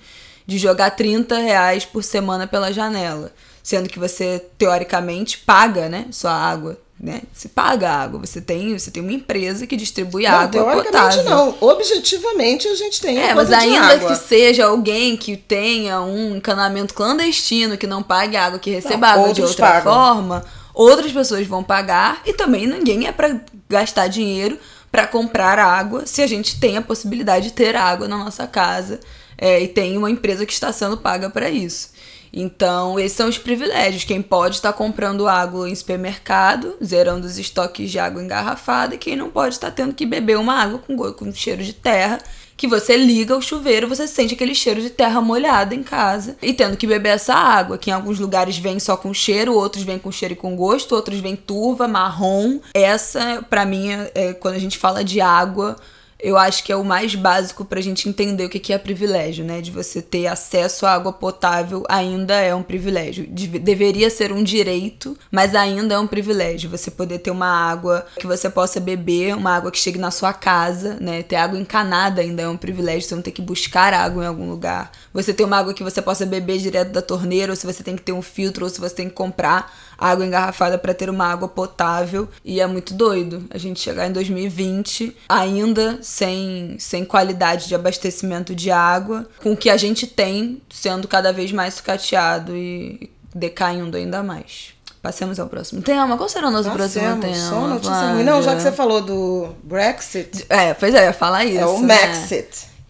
[0.46, 3.32] de jogar 30 reais por semana pela janela.
[3.62, 6.06] Sendo que você, teoricamente, paga, né?
[6.10, 6.78] Sua água.
[6.98, 7.22] Né?
[7.32, 11.18] Você paga a água, você tem, você tem uma empresa que distribui não, água teoricamente
[11.18, 11.24] potável.
[11.24, 16.94] não, objetivamente a gente tem É, mas ainda que seja alguém que tenha um encanamento
[16.94, 19.92] clandestino, que não pague água, que receba não, água de outra pagam.
[19.92, 23.36] forma, outras pessoas vão pagar e também ninguém é para
[23.68, 24.56] gastar dinheiro
[24.92, 29.00] para comprar água se a gente tem a possibilidade de ter água na nossa casa
[29.36, 31.90] é, e tem uma empresa que está sendo paga para isso.
[32.32, 34.04] Então, esses são os privilégios.
[34.04, 39.16] Quem pode estar comprando água em supermercado, zerando os estoques de água engarrafada, e quem
[39.16, 42.18] não pode estar tendo que beber uma água com, com cheiro de terra,
[42.56, 46.54] que você liga o chuveiro, você sente aquele cheiro de terra molhada em casa, e
[46.54, 49.98] tendo que beber essa água, que em alguns lugares vem só com cheiro, outros vem
[49.98, 52.60] com cheiro e com gosto, outros vem turva, marrom.
[52.72, 55.76] Essa, para mim, é, é quando a gente fala de água
[56.22, 59.44] eu acho que é o mais básico para a gente entender o que é privilégio,
[59.44, 59.60] né?
[59.60, 63.26] De você ter acesso à água potável ainda é um privilégio.
[63.26, 66.70] deveria ser um direito, mas ainda é um privilégio.
[66.70, 70.32] Você poder ter uma água que você possa beber, uma água que chegue na sua
[70.32, 71.24] casa, né?
[71.24, 74.48] Ter água encanada ainda é um privilégio, você não ter que buscar água em algum
[74.48, 74.92] lugar.
[75.12, 77.96] Você ter uma água que você possa beber direto da torneira, ou se você tem
[77.96, 79.72] que ter um filtro, ou se você tem que comprar
[80.02, 82.28] água engarrafada para ter uma água potável.
[82.44, 88.54] E é muito doido a gente chegar em 2020 ainda sem, sem qualidade de abastecimento
[88.54, 93.96] de água, com o que a gente tem sendo cada vez mais sucateado e decaindo
[93.96, 94.74] ainda mais.
[95.02, 96.16] Passemos ao próximo tema.
[96.16, 97.50] Qual será o nosso Passemos, próximo tema?
[97.50, 98.22] Só notícia ruim.
[98.22, 100.46] Não, já que você falou do Brexit.
[100.48, 101.58] É, pois é, falar isso.
[101.58, 101.96] É o né?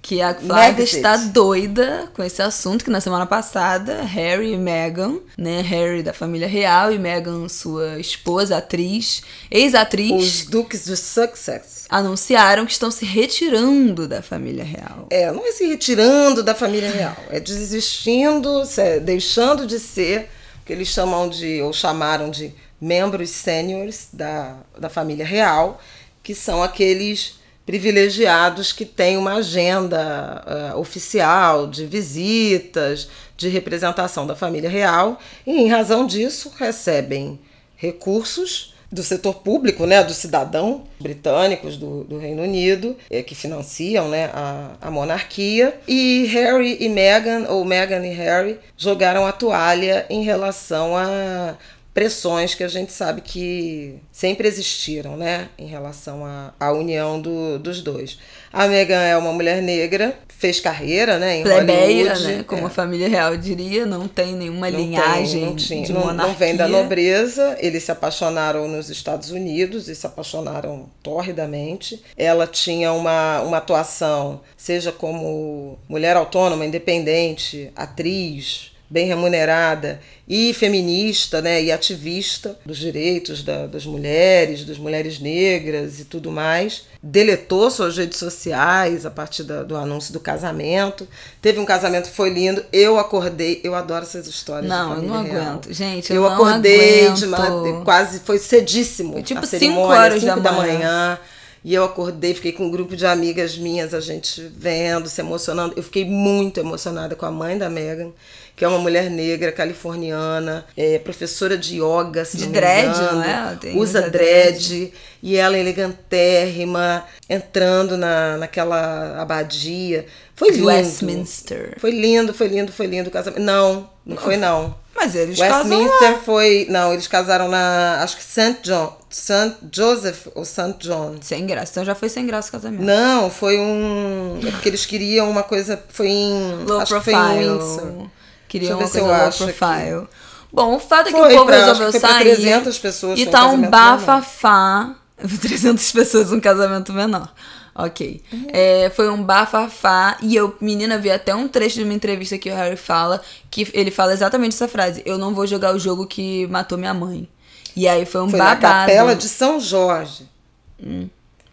[0.02, 5.20] Que a Flávia está doida com esse assunto, que na semana passada, Harry e Meghan,
[5.38, 10.12] né, Harry da família real e Meghan, sua esposa, atriz, ex-atriz...
[10.12, 11.86] Os duques de Sussex.
[11.88, 15.06] Anunciaram que estão se retirando da família real.
[15.08, 20.28] É, não é se retirando da família real, é desistindo, é deixando de ser
[20.62, 25.80] o que eles chamam de, ou chamaram de membros sêniores da, da família real,
[26.24, 34.34] que são aqueles privilegiados que têm uma agenda uh, oficial de visitas, de representação da
[34.34, 37.38] família real, e em razão disso recebem
[37.76, 44.06] recursos do setor público, né, do cidadão britânicos do, do Reino Unido, é, que financiam
[44.08, 45.80] né, a, a monarquia.
[45.88, 51.56] E Harry e Meghan, ou Meghan e Harry, jogaram a toalha em relação a
[51.94, 57.58] pressões que a gente sabe que sempre existiram, né, em relação à, à união do,
[57.58, 58.18] dos dois.
[58.52, 62.66] A Meghan é uma mulher negra, fez carreira, né, em Plebeia, Hollywood, né, como é.
[62.66, 66.26] a família real diria, não tem nenhuma Não linhagem tem, não, tinha, de não, monarquia.
[66.32, 67.56] não vem da nobreza.
[67.60, 72.02] Eles se apaixonaram nos Estados Unidos e se apaixonaram torridamente.
[72.16, 81.40] Ela tinha uma, uma atuação, seja como mulher autônoma, independente, atriz, bem remunerada e feminista,
[81.40, 86.84] né, e ativista dos direitos da, das mulheres, das mulheres negras e tudo mais.
[87.02, 91.08] Deletou suas redes sociais a partir da, do anúncio do casamento.
[91.40, 92.62] Teve um casamento que foi lindo.
[92.72, 94.68] Eu acordei, eu adoro essas histórias.
[94.68, 95.36] Não, de eu não real.
[95.46, 95.72] aguento.
[95.72, 97.28] Gente, eu, Eu acordei de aguento.
[97.74, 99.14] ma- quase foi cedíssimo.
[99.14, 100.74] Foi tipo a cinco cerimônia, horas cinco da da manhã.
[100.74, 101.18] manhã.
[101.64, 105.74] E eu acordei, fiquei com um grupo de amigas minhas, a gente vendo, se emocionando.
[105.76, 108.10] Eu fiquei muito emocionada com a mãe da Megan,
[108.56, 113.18] que é uma mulher negra, californiana, é professora de yoga, se De não dread, engano,
[113.18, 113.56] não é?
[113.60, 114.92] Tem- usa usa dread.
[115.22, 120.06] E ela elegantérrima, entrando na, naquela abadia.
[120.34, 120.66] Foi lindo.
[120.66, 121.76] Westminster.
[121.78, 123.40] Foi lindo, foi lindo, foi lindo o casamento.
[123.40, 124.74] Não, não foi não.
[124.94, 125.76] Mas eles casam lá.
[125.78, 126.66] Westminster foi.
[126.68, 128.00] Não, eles casaram na.
[128.02, 128.58] Acho que St.
[128.62, 128.96] John.
[129.12, 129.54] St.
[129.70, 130.74] Joseph ou St.
[130.80, 131.16] John.
[131.20, 131.72] Sem graça.
[131.72, 132.82] Então já foi sem graça o casamento.
[132.82, 134.40] Não, foi um.
[134.46, 135.82] É porque eles queriam uma coisa.
[135.88, 136.64] Foi em.
[136.64, 137.48] Low acho que foi em profile.
[137.50, 138.06] Windsor.
[138.48, 140.08] Queria Deixa eu uma coisa low profile.
[140.52, 142.20] Bom, o fato é que Foi o povo pra- resolveu que sair.
[142.36, 143.70] 300 pessoas, E um tá um menor.
[143.96, 144.94] bafafá.
[145.40, 147.32] 300 pessoas, um casamento menor.
[147.74, 148.22] Ok.
[148.30, 148.46] Uhum.
[148.52, 150.18] É, foi um bafafá.
[150.20, 153.22] E eu, menina, vi até um trecho de uma entrevista que o Harry fala.
[153.50, 156.92] Que ele fala exatamente essa frase: Eu não vou jogar o jogo que matou minha
[156.92, 157.26] mãe.
[157.74, 158.60] E aí foi um Foi na babado.
[158.90, 160.28] capela de São Jorge.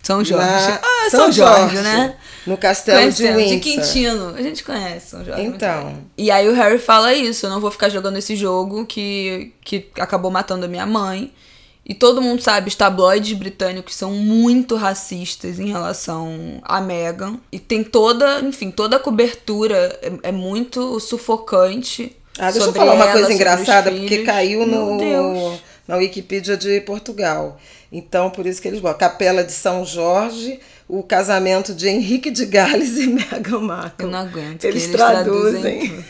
[0.01, 0.45] São Jorge.
[0.67, 2.15] Na- Ah, São, Jorge, né?
[2.47, 3.61] No castelo de Conhecemos, de Windsor.
[3.83, 4.35] Quintino.
[4.35, 5.41] A gente conhece São Jorge.
[5.43, 5.97] muito Então.
[6.17, 9.87] E aí o Harry fala isso, eu não vou ficar jogando esse jogo que, que
[9.99, 11.31] acabou matando a minha mãe.
[11.85, 17.37] E todo mundo sabe, os tabloides britânicos são muito racistas em relação a Meghan.
[17.51, 22.15] E tem toda, enfim, toda a cobertura é, é muito sufocante.
[22.37, 25.57] Ah, deixa eu falar uma ela, coisa sobre os engraçada, porque caiu no.
[25.89, 27.59] Na Wikipedia de Portugal.
[27.91, 32.45] Então, por isso que eles botam Capela de São Jorge, o casamento de Henrique de
[32.45, 34.05] Gales e Meghan Markle.
[34.05, 34.65] Eu não aguento.
[34.65, 36.03] Eles, que traduzem.
[36.03, 36.05] tudo.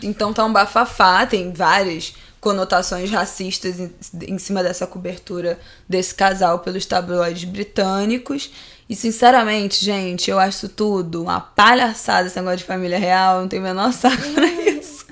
[0.00, 3.92] então tá um bafafá, tem várias conotações racistas em,
[4.28, 8.52] em cima dessa cobertura desse casal pelos tabloides britânicos.
[8.88, 13.62] E sinceramente, gente, eu acho tudo uma palhaçada esse negócio de família real, não tenho
[13.62, 15.04] o menor saco pra isso.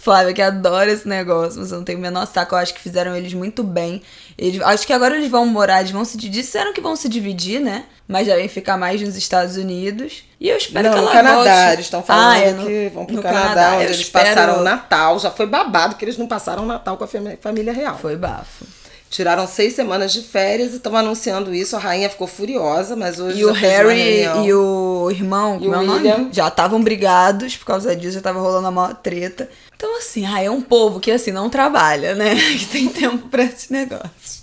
[0.00, 2.54] Flávia, que adora esse negócio, mas eu não tenho o menor saco.
[2.54, 4.00] Eu acho que fizeram eles muito bem.
[4.38, 6.42] Eles, acho que agora eles vão morar, eles vão se dividir.
[6.42, 7.84] Disseram que vão se dividir, né?
[8.06, 10.22] Mas devem ficar mais nos Estados Unidos.
[10.40, 11.72] E eu espero Não, que no ela Canadá, volte.
[11.74, 14.60] eles estão falando Ah, é no- que vão pro no Canadá, onde eles espero- passaram
[14.60, 15.18] o Natal.
[15.18, 17.08] Já foi babado que eles não passaram o Natal com a
[17.40, 17.98] família real.
[17.98, 18.64] Foi bafo.
[19.10, 21.74] Tiraram seis semanas de férias e estão anunciando isso.
[21.76, 25.68] A rainha ficou furiosa, mas hoje E o uma Harry e o irmão, E é
[25.68, 25.80] o?
[25.80, 26.28] William.
[26.30, 29.48] Já estavam brigados por causa disso, já tava rolando a maior treta.
[29.74, 32.34] Então, assim, ah, é um povo que, assim, não trabalha, né?
[32.58, 34.42] Que tem tempo pra esses negócios.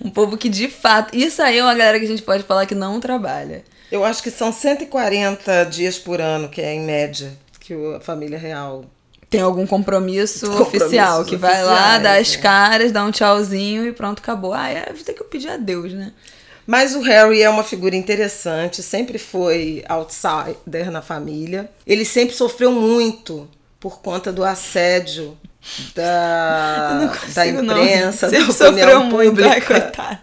[0.00, 1.16] Um povo que, de fato...
[1.16, 3.62] Isso aí é uma galera que a gente pode falar que não trabalha.
[3.90, 8.38] Eu acho que são 140 dias por ano, que é em média, que a família
[8.38, 8.86] real.
[9.32, 12.42] Tem algum compromisso Compromissos oficial, que vai lá, dá as né?
[12.42, 14.52] caras, dá um tchauzinho e pronto, acabou.
[14.52, 16.12] Ah, é a vida que eu pedi a Deus, né?
[16.66, 21.68] Mas o Harry é uma figura interessante, sempre foi outsider na família.
[21.86, 23.48] Ele sempre sofreu muito
[23.80, 25.36] por conta do assédio
[25.94, 29.80] da, da imprensa, da opinião sofreu muito, ai, pública.
[29.80, 30.18] coitado.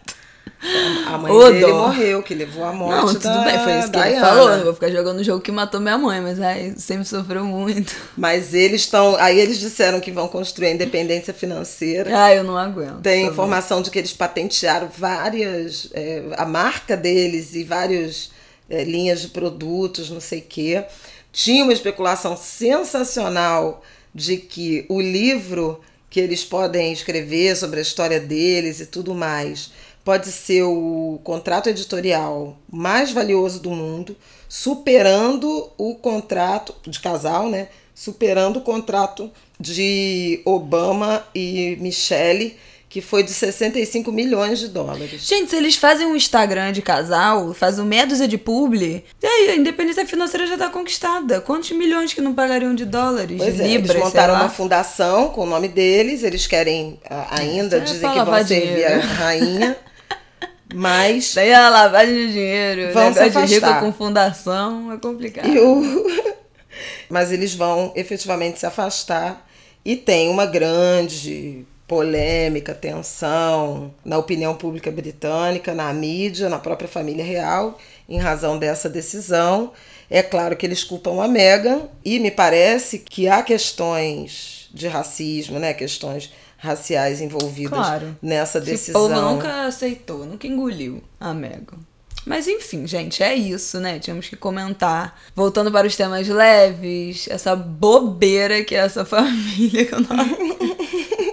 [1.07, 1.87] A mãe Ô, dele dó.
[1.87, 4.27] morreu, que levou à morte Não, tudo da bem, foi isso que ele Diana.
[4.27, 4.49] falou.
[4.57, 7.95] Não vou ficar jogando o jogo que matou minha mãe, mas aí sempre sofreu muito.
[8.17, 9.15] Mas eles estão.
[9.15, 12.11] Aí eles disseram que vão construir a independência financeira.
[12.15, 13.01] Ai, eu não aguento.
[13.01, 15.89] Tem informação de que eles patentearam várias.
[15.93, 18.29] é, a marca deles e várias
[18.69, 20.83] é, linhas de produtos, não sei o quê.
[21.31, 23.81] Tinha uma especulação sensacional
[24.13, 29.71] de que o livro que eles podem escrever sobre a história deles e tudo mais
[30.03, 34.15] pode ser o contrato editorial mais valioso do mundo,
[34.47, 37.69] superando o contrato de casal, né?
[37.93, 42.57] Superando o contrato de Obama e Michelle,
[42.89, 45.21] que foi de 65 milhões de dólares.
[45.21, 49.51] Gente, se eles fazem um Instagram de casal, fazem meia dúzia de publi, e aí
[49.51, 51.39] a independência financeira já está conquistada.
[51.39, 53.37] Quantos milhões que não pagariam de dólares?
[53.37, 57.77] Pois de é, libras, eles montaram uma fundação com o nome deles, eles querem ainda,
[57.77, 59.77] é dizem que vão servir a rainha.
[60.73, 61.33] Mas.
[61.35, 65.47] Daí a lavagem de dinheiro, vão se de rico com fundação, é complicado.
[65.47, 66.39] O...
[67.07, 69.47] Mas eles vão efetivamente se afastar
[69.83, 77.25] e tem uma grande polêmica, tensão na opinião pública britânica, na mídia, na própria família
[77.25, 79.73] real, em razão dessa decisão.
[80.07, 85.57] É claro que eles culpam a Meghan e me parece que há questões de racismo,
[85.57, 88.15] né, questões raciais envolvidas claro.
[88.21, 89.05] nessa decisão.
[89.05, 91.79] O povo nunca aceitou, nunca engoliu a Meghan.
[92.23, 93.97] Mas enfim, gente, é isso, né?
[93.97, 95.19] Tínhamos que comentar.
[95.33, 100.09] Voltando para os temas leves, essa bobeira que é essa família que eu não.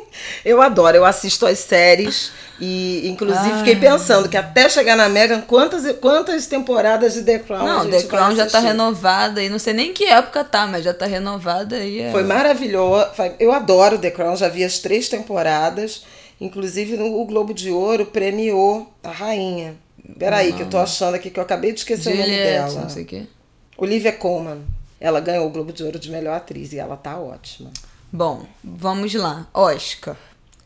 [0.47, 2.31] eu adoro, eu assisto as séries
[2.61, 3.59] e inclusive Ai.
[3.59, 8.05] fiquei pensando que até chegar na Megan, quantas, quantas temporadas de The Crown Não, The
[8.05, 11.81] Crown já tá renovada e não sei nem que época tá, mas já tá renovada
[11.81, 12.13] e é...
[12.13, 13.09] Foi maravilhoso.
[13.41, 16.05] Eu adoro The Crown, já vi as três temporadas.
[16.41, 19.75] Inclusive o Globo de Ouro premiou a rainha.
[20.17, 22.83] Peraí, que eu tô achando aqui que eu acabei de esquecer Juliette, o nome dela.
[22.83, 23.27] Não sei o quê.
[23.77, 24.63] Olivia Colman.
[25.01, 27.71] Ela ganhou o Globo de Ouro de melhor atriz e ela tá ótima.
[28.13, 29.47] Bom, vamos lá.
[29.53, 30.17] Oscar.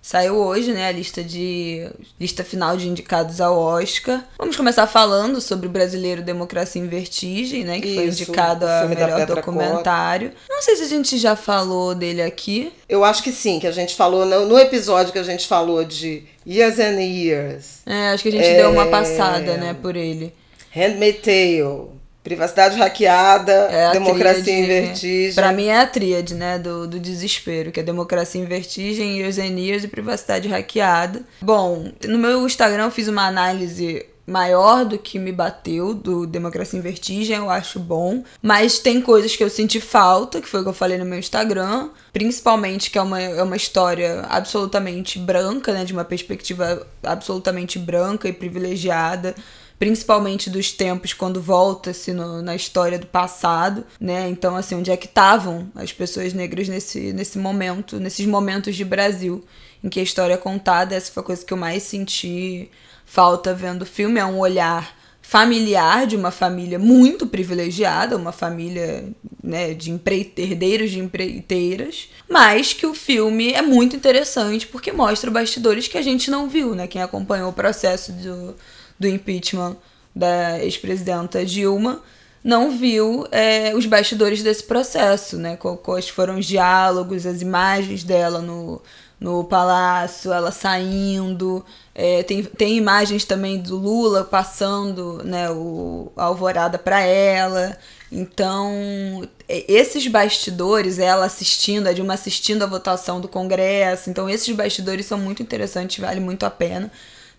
[0.03, 1.86] Saiu hoje, né, a lista de
[2.18, 4.24] lista final de indicados ao Oscar.
[4.38, 8.86] Vamos começar falando sobre o brasileiro Democracia em Vertigem, né, que Isso, foi indicado a
[8.86, 10.30] melhor documentário.
[10.30, 10.42] Cota.
[10.48, 12.72] Não sei se a gente já falou dele aqui.
[12.88, 15.84] Eu acho que sim, que a gente falou no, no episódio que a gente falou
[15.84, 17.80] de Years and Years.
[17.84, 18.57] É, acho que a gente é...
[18.57, 20.32] deu uma passada, né, por ele.
[20.70, 21.99] Handmaid's Tale.
[22.22, 25.34] Privacidade hackeada, é democracia tríade, em vertigem.
[25.34, 29.38] Pra mim é a tríade, né, do, do desespero, que é democracia em vertigem, years
[29.84, 31.22] e privacidade hackeada.
[31.40, 36.78] Bom, no meu Instagram eu fiz uma análise maior do que me bateu do Democracia
[36.78, 38.22] em Vertigem, eu acho bom.
[38.40, 41.18] Mas tem coisas que eu senti falta, que foi o que eu falei no meu
[41.18, 41.90] Instagram.
[42.12, 45.84] Principalmente que é uma, é uma história absolutamente branca, né?
[45.84, 49.34] De uma perspectiva absolutamente branca e privilegiada
[49.81, 54.28] principalmente dos tempos quando volta-se na história do passado, né?
[54.28, 58.85] Então, assim, onde é que estavam as pessoas negras nesse, nesse momento, nesses momentos de
[58.85, 59.43] Brasil
[59.83, 60.95] em que a história é contada?
[60.95, 62.70] Essa foi a coisa que eu mais senti
[63.07, 69.09] falta vendo o filme, é um olhar familiar de uma família muito privilegiada, uma família
[69.43, 69.99] né, de
[70.37, 76.03] herdeiros de empreiteiras, mas que o filme é muito interessante porque mostra bastidores que a
[76.03, 76.87] gente não viu, né?
[76.87, 78.55] Quem acompanhou o processo do,
[79.01, 79.76] do impeachment
[80.14, 82.03] da ex-presidenta Dilma,
[82.44, 85.57] não viu é, os bastidores desse processo, né?
[85.57, 88.80] Quais foram os diálogos, as imagens dela no,
[89.18, 91.64] no palácio, ela saindo.
[91.94, 97.76] É, tem, tem imagens também do Lula passando né, o, a alvorada para ela.
[98.11, 104.09] Então, esses bastidores, ela assistindo, a Dilma assistindo a votação do Congresso.
[104.09, 106.90] Então, esses bastidores são muito interessantes, vale muito a pena.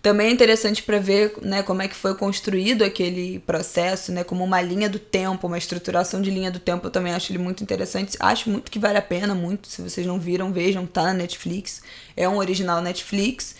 [0.02, 4.42] Também é interessante para ver né, como é que foi construído aquele processo, né, como
[4.42, 6.88] uma linha do tempo, uma estruturação de linha do tempo.
[6.88, 8.16] Eu também acho ele muito interessante.
[8.18, 9.68] Acho muito que vale a pena, muito.
[9.68, 11.82] Se vocês não viram, vejam, tá na Netflix.
[12.16, 13.54] É um original Netflix.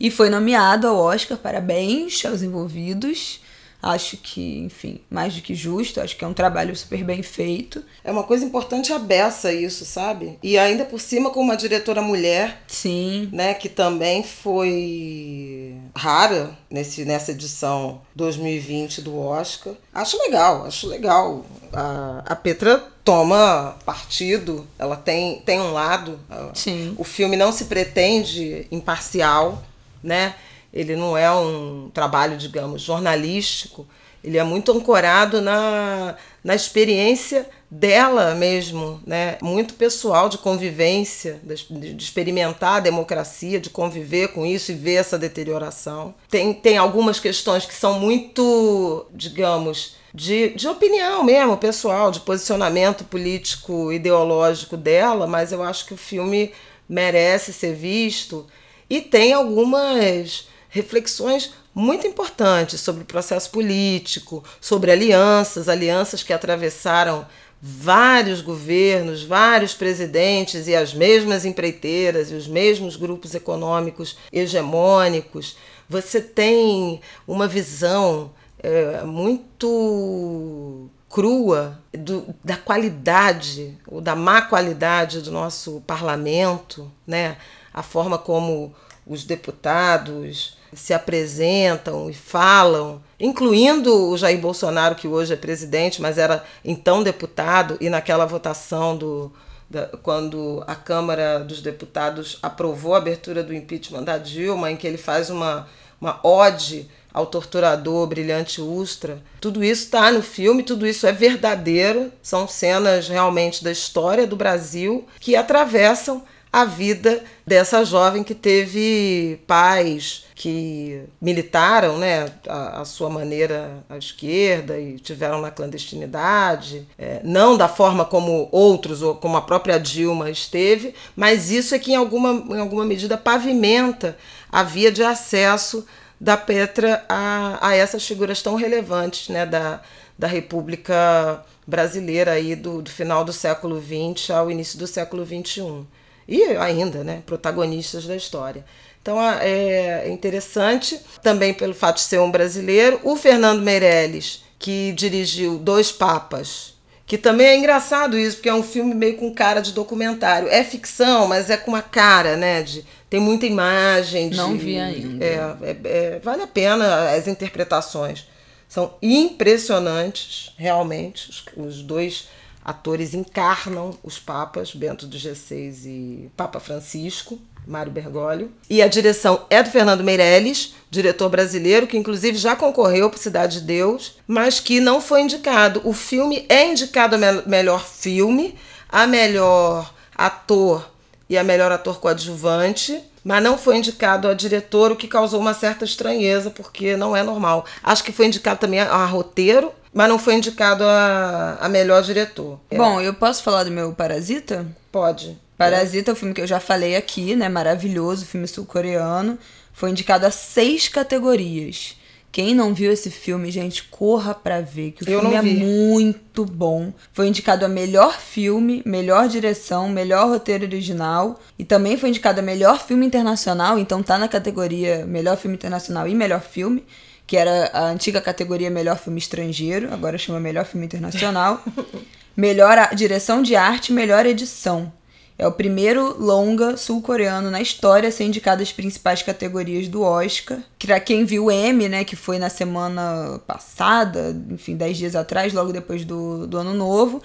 [0.00, 1.38] E foi nomeado ao Oscar.
[1.38, 3.40] Parabéns aos envolvidos.
[3.84, 7.84] Acho que, enfim, mais do que justo, acho que é um trabalho super bem feito.
[8.02, 10.38] É uma coisa importante a beça isso, sabe?
[10.42, 12.62] E ainda por cima com uma diretora mulher.
[12.66, 13.28] Sim.
[13.30, 19.74] Né, que também foi rara nesse, nessa edição 2020 do Oscar.
[19.92, 21.44] Acho legal, acho legal.
[21.70, 26.18] A, a Petra toma partido, ela tem, tem um lado.
[26.54, 26.94] Sim.
[26.96, 29.62] O filme não se pretende imparcial,
[30.02, 30.34] né?
[30.74, 33.86] Ele não é um trabalho, digamos, jornalístico,
[34.24, 39.36] ele é muito ancorado na, na experiência dela mesmo, né?
[39.42, 45.18] muito pessoal de convivência, de, experimentar a democracia, de conviver com isso e ver essa
[45.18, 46.14] deterioração.
[46.28, 53.04] Tem, tem algumas questões que são muito, digamos, de, de opinião mesmo, pessoal, de posicionamento
[53.04, 56.52] político, ideológico dela, mas eu acho que o filme
[56.88, 58.46] merece ser visto
[58.88, 67.24] e tem algumas reflexões muito importantes sobre o processo político, sobre alianças, alianças que atravessaram
[67.62, 75.56] vários governos, vários presidentes e as mesmas empreiteiras e os mesmos grupos econômicos hegemônicos.
[75.88, 85.30] Você tem uma visão é, muito crua do, da qualidade ou da má qualidade do
[85.30, 87.36] nosso parlamento, né?
[87.72, 88.74] A forma como
[89.06, 96.18] os deputados se apresentam e falam, incluindo o Jair Bolsonaro, que hoje é presidente, mas
[96.18, 99.32] era então deputado, e naquela votação do,
[99.68, 104.86] da, quando a Câmara dos Deputados aprovou a abertura do impeachment da Dilma, em que
[104.86, 105.68] ele faz uma,
[106.00, 109.22] uma ode ao torturador brilhante Ustra.
[109.40, 114.34] Tudo isso está no filme, tudo isso é verdadeiro, são cenas realmente da história do
[114.34, 116.24] Brasil que atravessam
[116.54, 123.98] a vida dessa jovem que teve pais que militaram né, a, a sua maneira à
[123.98, 129.80] esquerda e tiveram na clandestinidade, é, não da forma como outros, ou como a própria
[129.80, 134.16] Dilma esteve, mas isso é que em alguma, em alguma medida pavimenta
[134.52, 135.84] a via de acesso
[136.20, 139.80] da Petra a, a essas figuras tão relevantes né, da,
[140.16, 145.84] da República Brasileira aí do, do final do século XX ao início do século XXI
[146.26, 148.64] e ainda, né, protagonistas da história.
[149.00, 152.98] Então é interessante também pelo fato de ser um brasileiro.
[153.04, 156.74] O Fernando Meirelles, que dirigiu Dois Papas,
[157.06, 160.48] que também é engraçado isso, porque é um filme meio com cara de documentário.
[160.48, 162.62] É ficção, mas é com uma cara, né?
[162.62, 164.30] De, tem muita imagem.
[164.30, 165.22] De, Não vi ainda.
[165.22, 168.26] É, é, é, vale a pena as interpretações.
[168.66, 172.26] São impressionantes, realmente, os, os dois
[172.64, 178.50] atores encarnam os papas, Bento G6 e Papa Francisco, Mário Bergoglio.
[178.68, 183.60] E a direção é do Fernando Meirelles, diretor brasileiro, que inclusive já concorreu para Cidade
[183.60, 185.80] de Deus, mas que não foi indicado.
[185.84, 188.54] O filme é indicado a me melhor filme,
[188.88, 190.90] a melhor ator
[191.28, 195.54] e a melhor ator coadjuvante, mas não foi indicado a diretor, o que causou uma
[195.54, 197.64] certa estranheza, porque não é normal.
[197.82, 202.02] Acho que foi indicado também a, a roteiro, mas não foi indicado a, a melhor
[202.02, 202.60] diretor.
[202.70, 202.76] É.
[202.76, 204.66] Bom, eu posso falar do meu Parasita?
[204.92, 205.38] Pode.
[205.56, 207.48] Parasita é o filme que eu já falei aqui, né?
[207.48, 209.38] Maravilhoso, filme sul-coreano.
[209.72, 211.96] Foi indicado a seis categorias.
[212.34, 216.44] Quem não viu esse filme, gente, corra pra ver, que o eu filme é muito
[216.44, 216.92] bom.
[217.12, 222.42] Foi indicado a melhor filme, melhor direção, melhor roteiro original e também foi indicado a
[222.42, 226.84] melhor filme internacional, então tá na categoria melhor filme internacional e melhor filme
[227.24, 231.62] que era a antiga categoria Melhor Filme Estrangeiro, agora chama Melhor Filme Internacional.
[232.36, 234.92] melhor direção de arte, melhor edição.
[235.36, 240.58] É o primeiro longa sul-coreano na história a ser indicado às principais categorias do Oscar.
[240.78, 245.52] Pra quem viu o M, né, que foi na semana passada, enfim, 10 dias atrás,
[245.52, 247.20] logo depois do, do Ano Novo,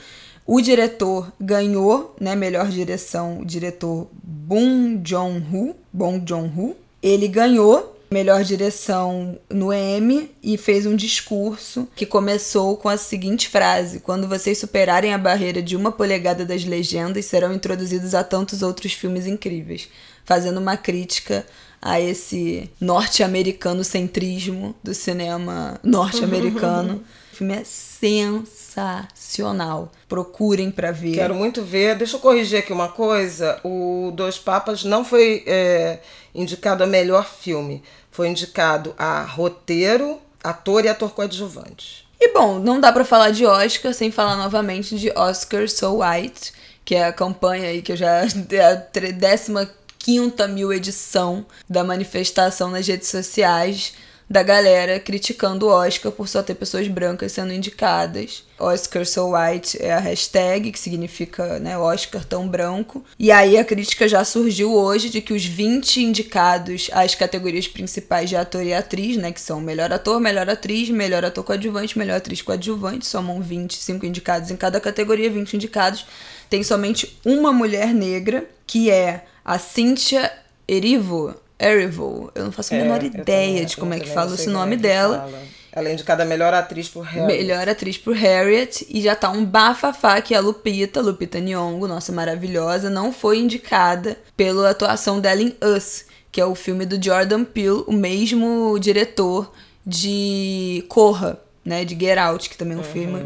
[0.45, 6.75] o diretor ganhou, né, melhor direção, o diretor Bong Joon-ho, Bong Joon-ho.
[7.03, 13.47] Ele ganhou melhor direção no M e fez um discurso que começou com a seguinte
[13.47, 18.61] frase: Quando vocês superarem a barreira de uma polegada das legendas, serão introduzidos a tantos
[18.61, 19.89] outros filmes incríveis,
[20.25, 21.45] fazendo uma crítica
[21.81, 27.03] a esse norte-americano centrismo do cinema norte-americano.
[27.31, 29.91] o filme é sensacional.
[30.09, 31.15] Procurem para ver.
[31.15, 31.95] Quero muito ver.
[31.95, 33.61] Deixa eu corrigir aqui uma coisa.
[33.63, 35.99] O Dois Papas não foi é,
[36.35, 37.81] indicado a melhor filme
[38.11, 42.07] foi indicado a roteiro, ator e ator coadjuvante.
[42.19, 46.53] E bom, não dá para falar de Oscar sem falar novamente de Oscar So White,
[46.83, 51.83] que é a campanha aí que eu já é a décima quinta mil edição da
[51.83, 53.93] manifestação nas redes sociais
[54.29, 58.43] da galera criticando o Oscar por só ter pessoas brancas sendo indicadas.
[58.59, 63.03] Oscar So White é a hashtag, que significa né, Oscar tão branco.
[63.17, 68.29] E aí a crítica já surgiu hoje de que os 20 indicados às categorias principais
[68.29, 72.17] de ator e atriz, né, que são melhor ator, melhor atriz, melhor ator coadjuvante, melhor
[72.17, 76.05] atriz coadjuvante, somam 25 indicados em cada categoria, 20 indicados.
[76.49, 80.31] Tem somente uma mulher negra, que é a Cynthia
[80.67, 82.31] Erivo, Erivo.
[82.33, 84.75] Eu não faço a é, menor ideia também, de como é que fala esse nome
[84.75, 85.19] é dela.
[85.19, 85.59] Fala.
[85.71, 87.27] Ela é indicada melhor atriz por Harriet.
[87.27, 88.87] Melhor atriz por Harriet.
[88.89, 94.17] E já tá um bafafá que a Lupita, Lupita Nyong'o, nossa maravilhosa, não foi indicada
[94.35, 99.53] pela atuação dela em Us, que é o filme do Jordan Peele, o mesmo diretor
[99.85, 102.91] de Corra, né, de Get Out, que também é um uhum.
[102.91, 103.23] filme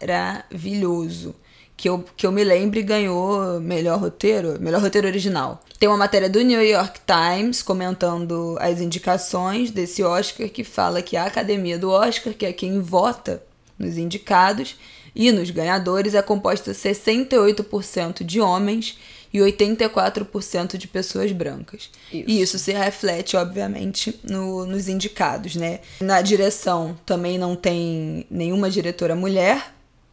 [0.00, 1.34] maravilhoso
[1.82, 5.60] que eu, que eu me lembre, ganhou melhor roteiro, melhor roteiro original.
[5.80, 11.16] Tem uma matéria do New York Times comentando as indicações desse Oscar que fala que
[11.16, 13.42] a Academia do Oscar, que é quem vota
[13.76, 14.76] nos indicados
[15.12, 18.96] e nos ganhadores, é composta 68% de homens
[19.34, 21.90] e 84% de pessoas brancas.
[22.12, 22.24] Isso.
[22.28, 25.80] E isso se reflete, obviamente, no, nos indicados, né?
[26.00, 29.72] Na direção também não tem nenhuma diretora mulher,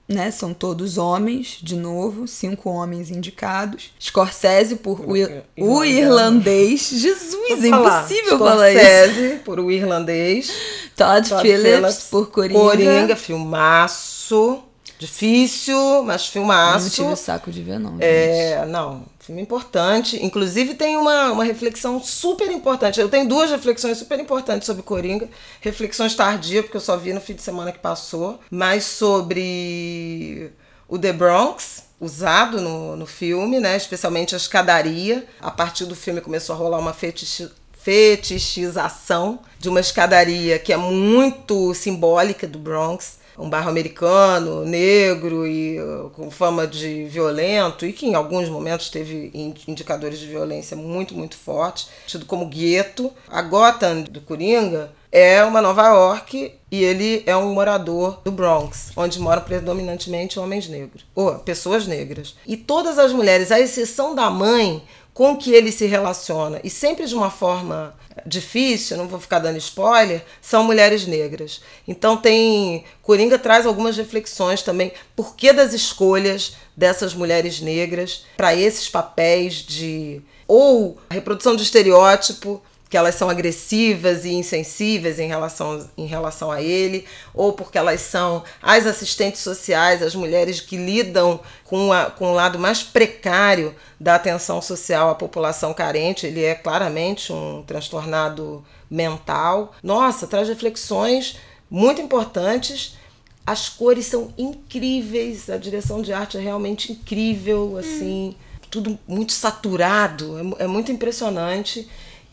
[0.09, 0.31] né?
[0.31, 3.91] São todos homens, de novo, cinco homens indicados.
[4.01, 5.13] Scorsese por o,
[5.57, 6.89] o irlandês.
[6.91, 8.81] Jesus, é impossível falar, isso.
[8.81, 10.51] Scorsese por o irlandês.
[10.95, 12.59] Todd, Todd Phillips, Phillips por Coringa.
[12.59, 14.63] Coringa, filmaço.
[14.97, 17.01] Difícil, mas filmaço.
[17.01, 17.95] Não tive saco de ver, não.
[17.99, 19.05] É, não.
[19.29, 20.25] Filme importante.
[20.25, 22.99] Inclusive tem uma, uma reflexão super importante.
[22.99, 25.29] Eu tenho duas reflexões super importantes sobre Coringa.
[25.61, 28.39] Reflexões tardias, porque eu só vi no fim de semana que passou.
[28.49, 30.51] Mas sobre
[30.87, 33.77] o The Bronx, usado no, no filme, né?
[33.77, 35.27] Especialmente a escadaria.
[35.39, 40.77] A partir do filme começou a rolar uma fetiche, fetichização de uma escadaria que é
[40.77, 47.93] muito simbólica do Bronx um bairro americano, negro e uh, com fama de violento, e
[47.93, 49.31] que em alguns momentos teve
[49.67, 53.11] indicadores de violência muito, muito fortes, tido como gueto.
[53.27, 58.91] A Gotham do Coringa é uma Nova York e ele é um morador do Bronx,
[58.95, 62.35] onde moram predominantemente homens negros, ou pessoas negras.
[62.45, 64.83] E todas as mulheres, à exceção da mãe,
[65.19, 67.93] com que ele se relaciona, e sempre de uma forma
[68.25, 71.59] difícil, não vou ficar dando spoiler, são mulheres negras.
[71.85, 72.85] Então tem.
[73.01, 79.55] Coringa traz algumas reflexões também, por que das escolhas dessas mulheres negras para esses papéis
[79.55, 80.21] de.
[80.47, 86.61] ou reprodução de estereótipo que elas são agressivas e insensíveis em relação, em relação a
[86.61, 92.31] ele, ou porque elas são as assistentes sociais, as mulheres que lidam com, a, com
[92.31, 96.25] o lado mais precário da atenção social à população carente.
[96.25, 99.75] Ele é claramente um transtornado mental.
[99.83, 101.37] Nossa, traz reflexões
[101.69, 102.97] muito importantes.
[103.45, 108.59] As cores são incríveis, a direção de arte é realmente incrível, assim, hum.
[108.71, 111.87] tudo muito saturado, é, é muito impressionante.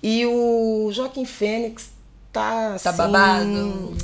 [0.08, 1.90] E o Joaquim Fênix
[2.32, 2.78] tá.
[2.80, 3.96] Tá assim, babado.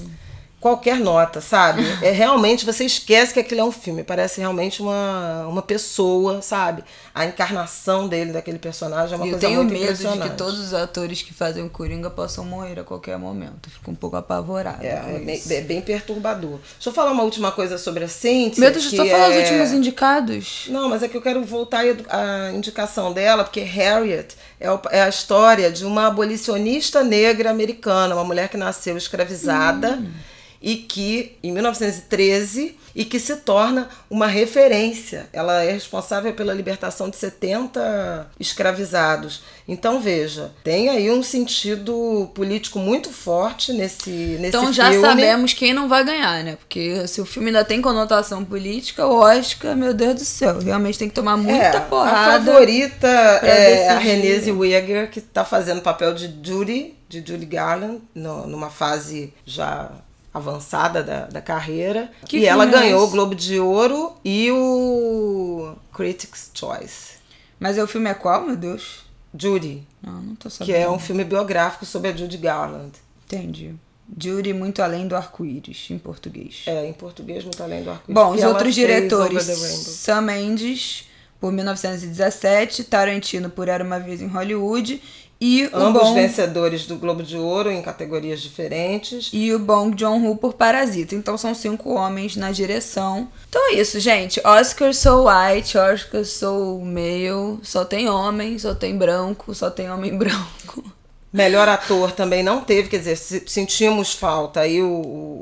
[0.62, 1.82] Qualquer nota, sabe?
[2.00, 4.04] é realmente, você esquece que aquilo é um filme.
[4.04, 6.84] Parece realmente uma, uma pessoa, sabe?
[7.12, 10.72] A encarnação dele, daquele personagem, é uma eu coisa muito medo de que todos os
[10.72, 13.68] atores que fazem o Coringa possam morrer a qualquer momento.
[13.68, 14.86] Fico um pouco apavorada.
[14.86, 16.60] É, é bem, é, bem, perturbador.
[16.74, 18.08] Deixa eu falar uma última coisa sobre a.
[18.56, 19.38] Meu Deus, estou falando é...
[19.38, 20.66] os últimos indicados.
[20.68, 25.08] Não, mas é que eu quero voltar à indicação dela, porque Harriet é, é a
[25.08, 29.98] história de uma abolicionista negra americana, uma mulher que nasceu escravizada.
[30.00, 30.31] Hum
[30.62, 35.26] e que em 1913 e que se torna uma referência.
[35.32, 39.42] Ela é responsável pela libertação de 70 escravizados.
[39.66, 45.06] Então veja, tem aí um sentido político muito forte nesse nesse Então já filme.
[45.06, 46.56] sabemos quem não vai ganhar, né?
[46.56, 50.98] Porque se o filme ainda tem conotação política, o Oscar, meu Deus do céu, realmente
[50.98, 52.50] tem que tomar muita é, porrada.
[52.50, 57.46] A favorita é a Renée Zellweger, que está fazendo o papel de Judy, de Judy
[57.46, 59.90] Garland, no, numa fase já
[60.32, 62.10] avançada da, da carreira.
[62.26, 67.18] Que e ela ganhou é o Globo de Ouro e o Critics' Choice.
[67.58, 69.04] Mas o filme é qual, meu Deus?
[69.36, 69.86] Judy.
[70.02, 70.66] Não, não tô sabendo.
[70.66, 72.92] Que é um filme biográfico sobre a Judy Garland.
[73.24, 73.74] Entendi.
[74.18, 76.64] Judy Muito Além do Arco-Íris, em português.
[76.66, 78.14] É, em português, Muito Além do Arco-Íris.
[78.14, 81.08] Bom, os outros diretores, Sam Mendes,
[81.40, 85.02] por 1917, Tarantino, por Era Uma Vez em Hollywood,
[85.44, 86.14] e Ambos bom...
[86.14, 89.28] vencedores do Globo de Ouro em categorias diferentes.
[89.32, 91.16] E o Bong Joon-ho por Parasita.
[91.16, 93.26] Então são cinco homens na direção.
[93.48, 94.40] Então é isso, gente.
[94.44, 97.58] Oscar sou white, Oscar sou male.
[97.64, 100.84] Só tem homem, só tem branco, só tem homem branco.
[101.32, 104.92] Melhor ator também não teve, quer dizer, sentimos falta aí o,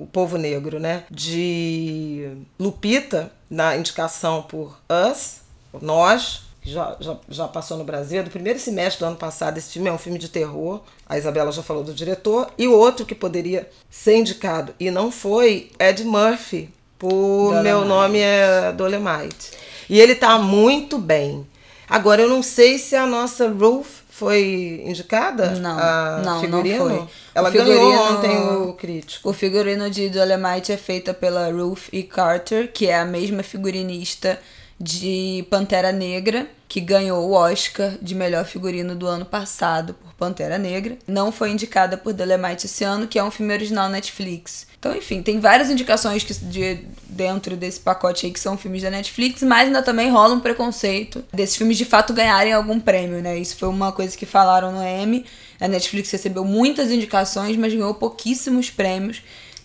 [0.02, 1.02] o povo negro, né?
[1.10, 5.40] De Lupita, na indicação por Us,
[5.82, 9.56] Nós, que já, já, já passou no Brasil, é do primeiro semestre do ano passado.
[9.56, 10.80] Esse filme é um filme de terror.
[11.06, 12.50] A Isabela já falou do diretor.
[12.58, 17.62] E o outro que poderia ser indicado e não foi, Ed Murphy, por Dolemite.
[17.62, 19.52] Meu Nome é Dolemite.
[19.88, 21.46] E ele tá muito bem.
[21.88, 25.52] Agora, eu não sei se a nossa Ruth foi indicada?
[25.52, 26.88] Não, a não, figurino?
[26.88, 27.08] não foi.
[27.34, 29.30] Ela ganhou ontem o crítico.
[29.30, 32.02] O figurino de Dolemite é feita pela Ruth E.
[32.02, 34.38] Carter, que é a mesma figurinista
[34.80, 40.56] de Pantera Negra, que ganhou o Oscar de melhor figurino do ano passado por Pantera
[40.56, 40.96] Negra.
[41.06, 44.66] Não foi indicada por Dolemite esse ano, que é um filme original Netflix.
[44.78, 48.90] Então, enfim, tem várias indicações que, de, dentro desse pacote aí que são filmes da
[48.90, 53.38] Netflix, mas ainda também rola um preconceito desses filmes de fato ganharem algum prêmio, né?
[53.38, 55.26] Isso foi uma coisa que falaram no Emmy.
[55.60, 59.20] A Netflix recebeu muitas indicações, mas ganhou pouquíssimos prêmios.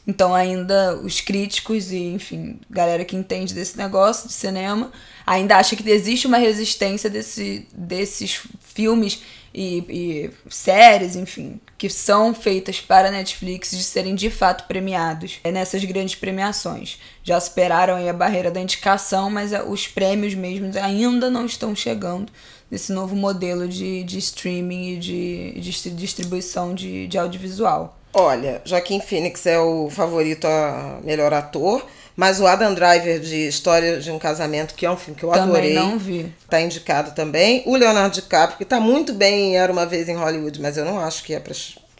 [0.08, 4.91] Então ainda os críticos e, enfim, galera que entende desse negócio de cinema,
[5.26, 12.36] ainda acha que existe uma resistência desse, desses filmes e, e, séries, enfim, que são
[12.36, 16.99] feitas para Netflix de serem de fato premiados nessas grandes premiações.
[17.24, 22.32] Já superaram a barreira da indicação, mas os prêmios mesmo ainda não estão chegando
[22.70, 27.97] nesse novo modelo de, de streaming e de, de distribuição de, de audiovisual.
[28.16, 31.86] Olha, Joaquim Phoenix é o favorito a melhor ator.
[32.16, 35.32] Mas o Adam Driver de História de um Casamento, que é um filme que eu
[35.32, 35.74] também adorei.
[35.74, 36.34] não vi.
[36.49, 37.61] Tá indicado também.
[37.66, 40.97] O Leonardo DiCaprio, que tá muito bem Era Uma Vez em Hollywood, mas eu não
[40.97, 41.53] acho que é pra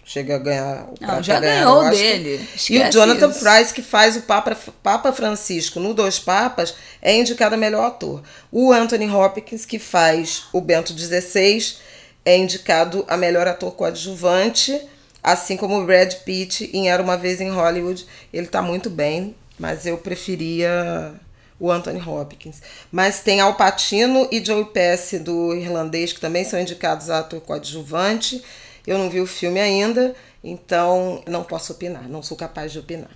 [0.06, 2.36] chegar a ganhar o Não, já ganhou dele.
[2.56, 3.40] Esquece e o Jonathan isso.
[3.40, 8.22] Price, que faz o Papa, Papa Francisco no Dois Papas, é indicado a melhor ator.
[8.50, 11.76] O Anthony Hopkins, que faz o Bento XVI,
[12.24, 14.80] é indicado a melhor ator coadjuvante,
[15.26, 18.06] assim como o Brad Pitt em Era Uma Vez em Hollywood.
[18.32, 21.14] Ele tá muito bem, mas eu preferia
[21.60, 22.62] o Anthony Hopkins.
[22.92, 27.42] Mas tem Al Pacino e Joe Pesci do irlandês que também são indicados a ator
[27.42, 28.44] coadjuvante.
[28.86, 33.10] Eu não vi o filme ainda, então não posso opinar, não sou capaz de opinar.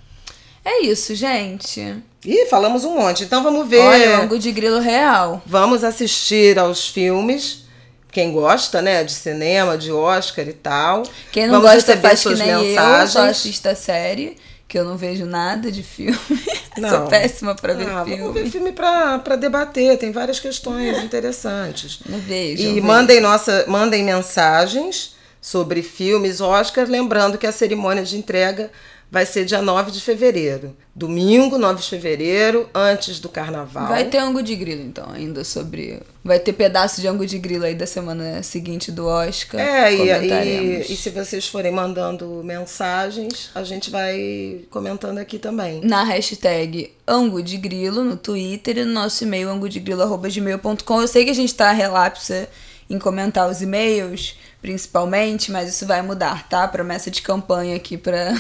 [0.66, 2.04] É isso, gente.
[2.26, 3.24] Ih, falamos um monte.
[3.24, 3.80] Então vamos ver.
[3.80, 5.42] Olha, o de Grilo Real.
[5.46, 7.69] Vamos assistir aos filmes.
[8.12, 11.04] Quem gosta, né, de cinema, de Oscar e tal.
[11.32, 13.16] Quem não vamos gosta faz que nem mensagens.
[13.16, 14.38] eu, só assista a série
[14.68, 16.18] que eu não vejo nada de filme.
[16.78, 16.90] Não.
[16.90, 18.22] Sou péssima para ver ah, filme.
[18.22, 22.00] Vamos ver filme para debater, tem várias questões interessantes.
[22.06, 22.64] Não vejo.
[22.64, 28.72] E mandem, nossa, mandem mensagens sobre filmes Oscar, lembrando que a cerimônia de entrega
[29.12, 30.76] vai ser dia 9 de fevereiro.
[30.96, 33.88] Domingo, 9 de fevereiro, antes do carnaval.
[33.88, 36.02] Vai ter ângulo de grilo, então, ainda sobre.
[36.24, 39.60] Vai ter pedaço de ângulo de grilo aí da semana seguinte do Oscar.
[39.60, 45.82] É, e, e, e, se vocês forem mandando mensagens, a gente vai comentando aqui também.
[45.84, 51.02] Na hashtag ângulo de grilo no Twitter e no nosso e-mail angudegrilo.gmail.com.
[51.02, 52.48] Eu sei que a gente tá relapsa
[52.90, 56.68] em comentar os e-mails, principalmente, mas isso vai mudar, tá?
[56.68, 58.34] Promessa de campanha aqui para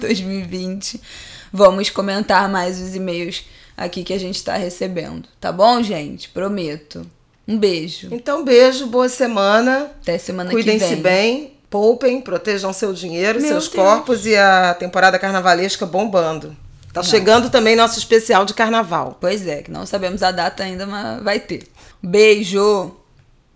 [0.00, 1.00] 2020.
[1.52, 3.44] Vamos comentar mais os e-mails
[3.76, 6.28] aqui que a gente está recebendo, tá bom, gente?
[6.28, 7.06] Prometo.
[7.46, 8.08] Um beijo.
[8.12, 9.90] Então, beijo, boa semana.
[10.00, 10.88] Até semana Cuidem que vem.
[10.88, 13.74] Cuidem-se bem, poupem, protejam seu dinheiro, Meu seus Deus.
[13.74, 16.56] corpos e a temporada carnavalesca bombando.
[16.92, 17.08] Tá não.
[17.08, 19.16] chegando também nosso especial de carnaval.
[19.20, 21.66] Pois é, que não sabemos a data ainda, mas vai ter.
[22.02, 22.96] Beijo!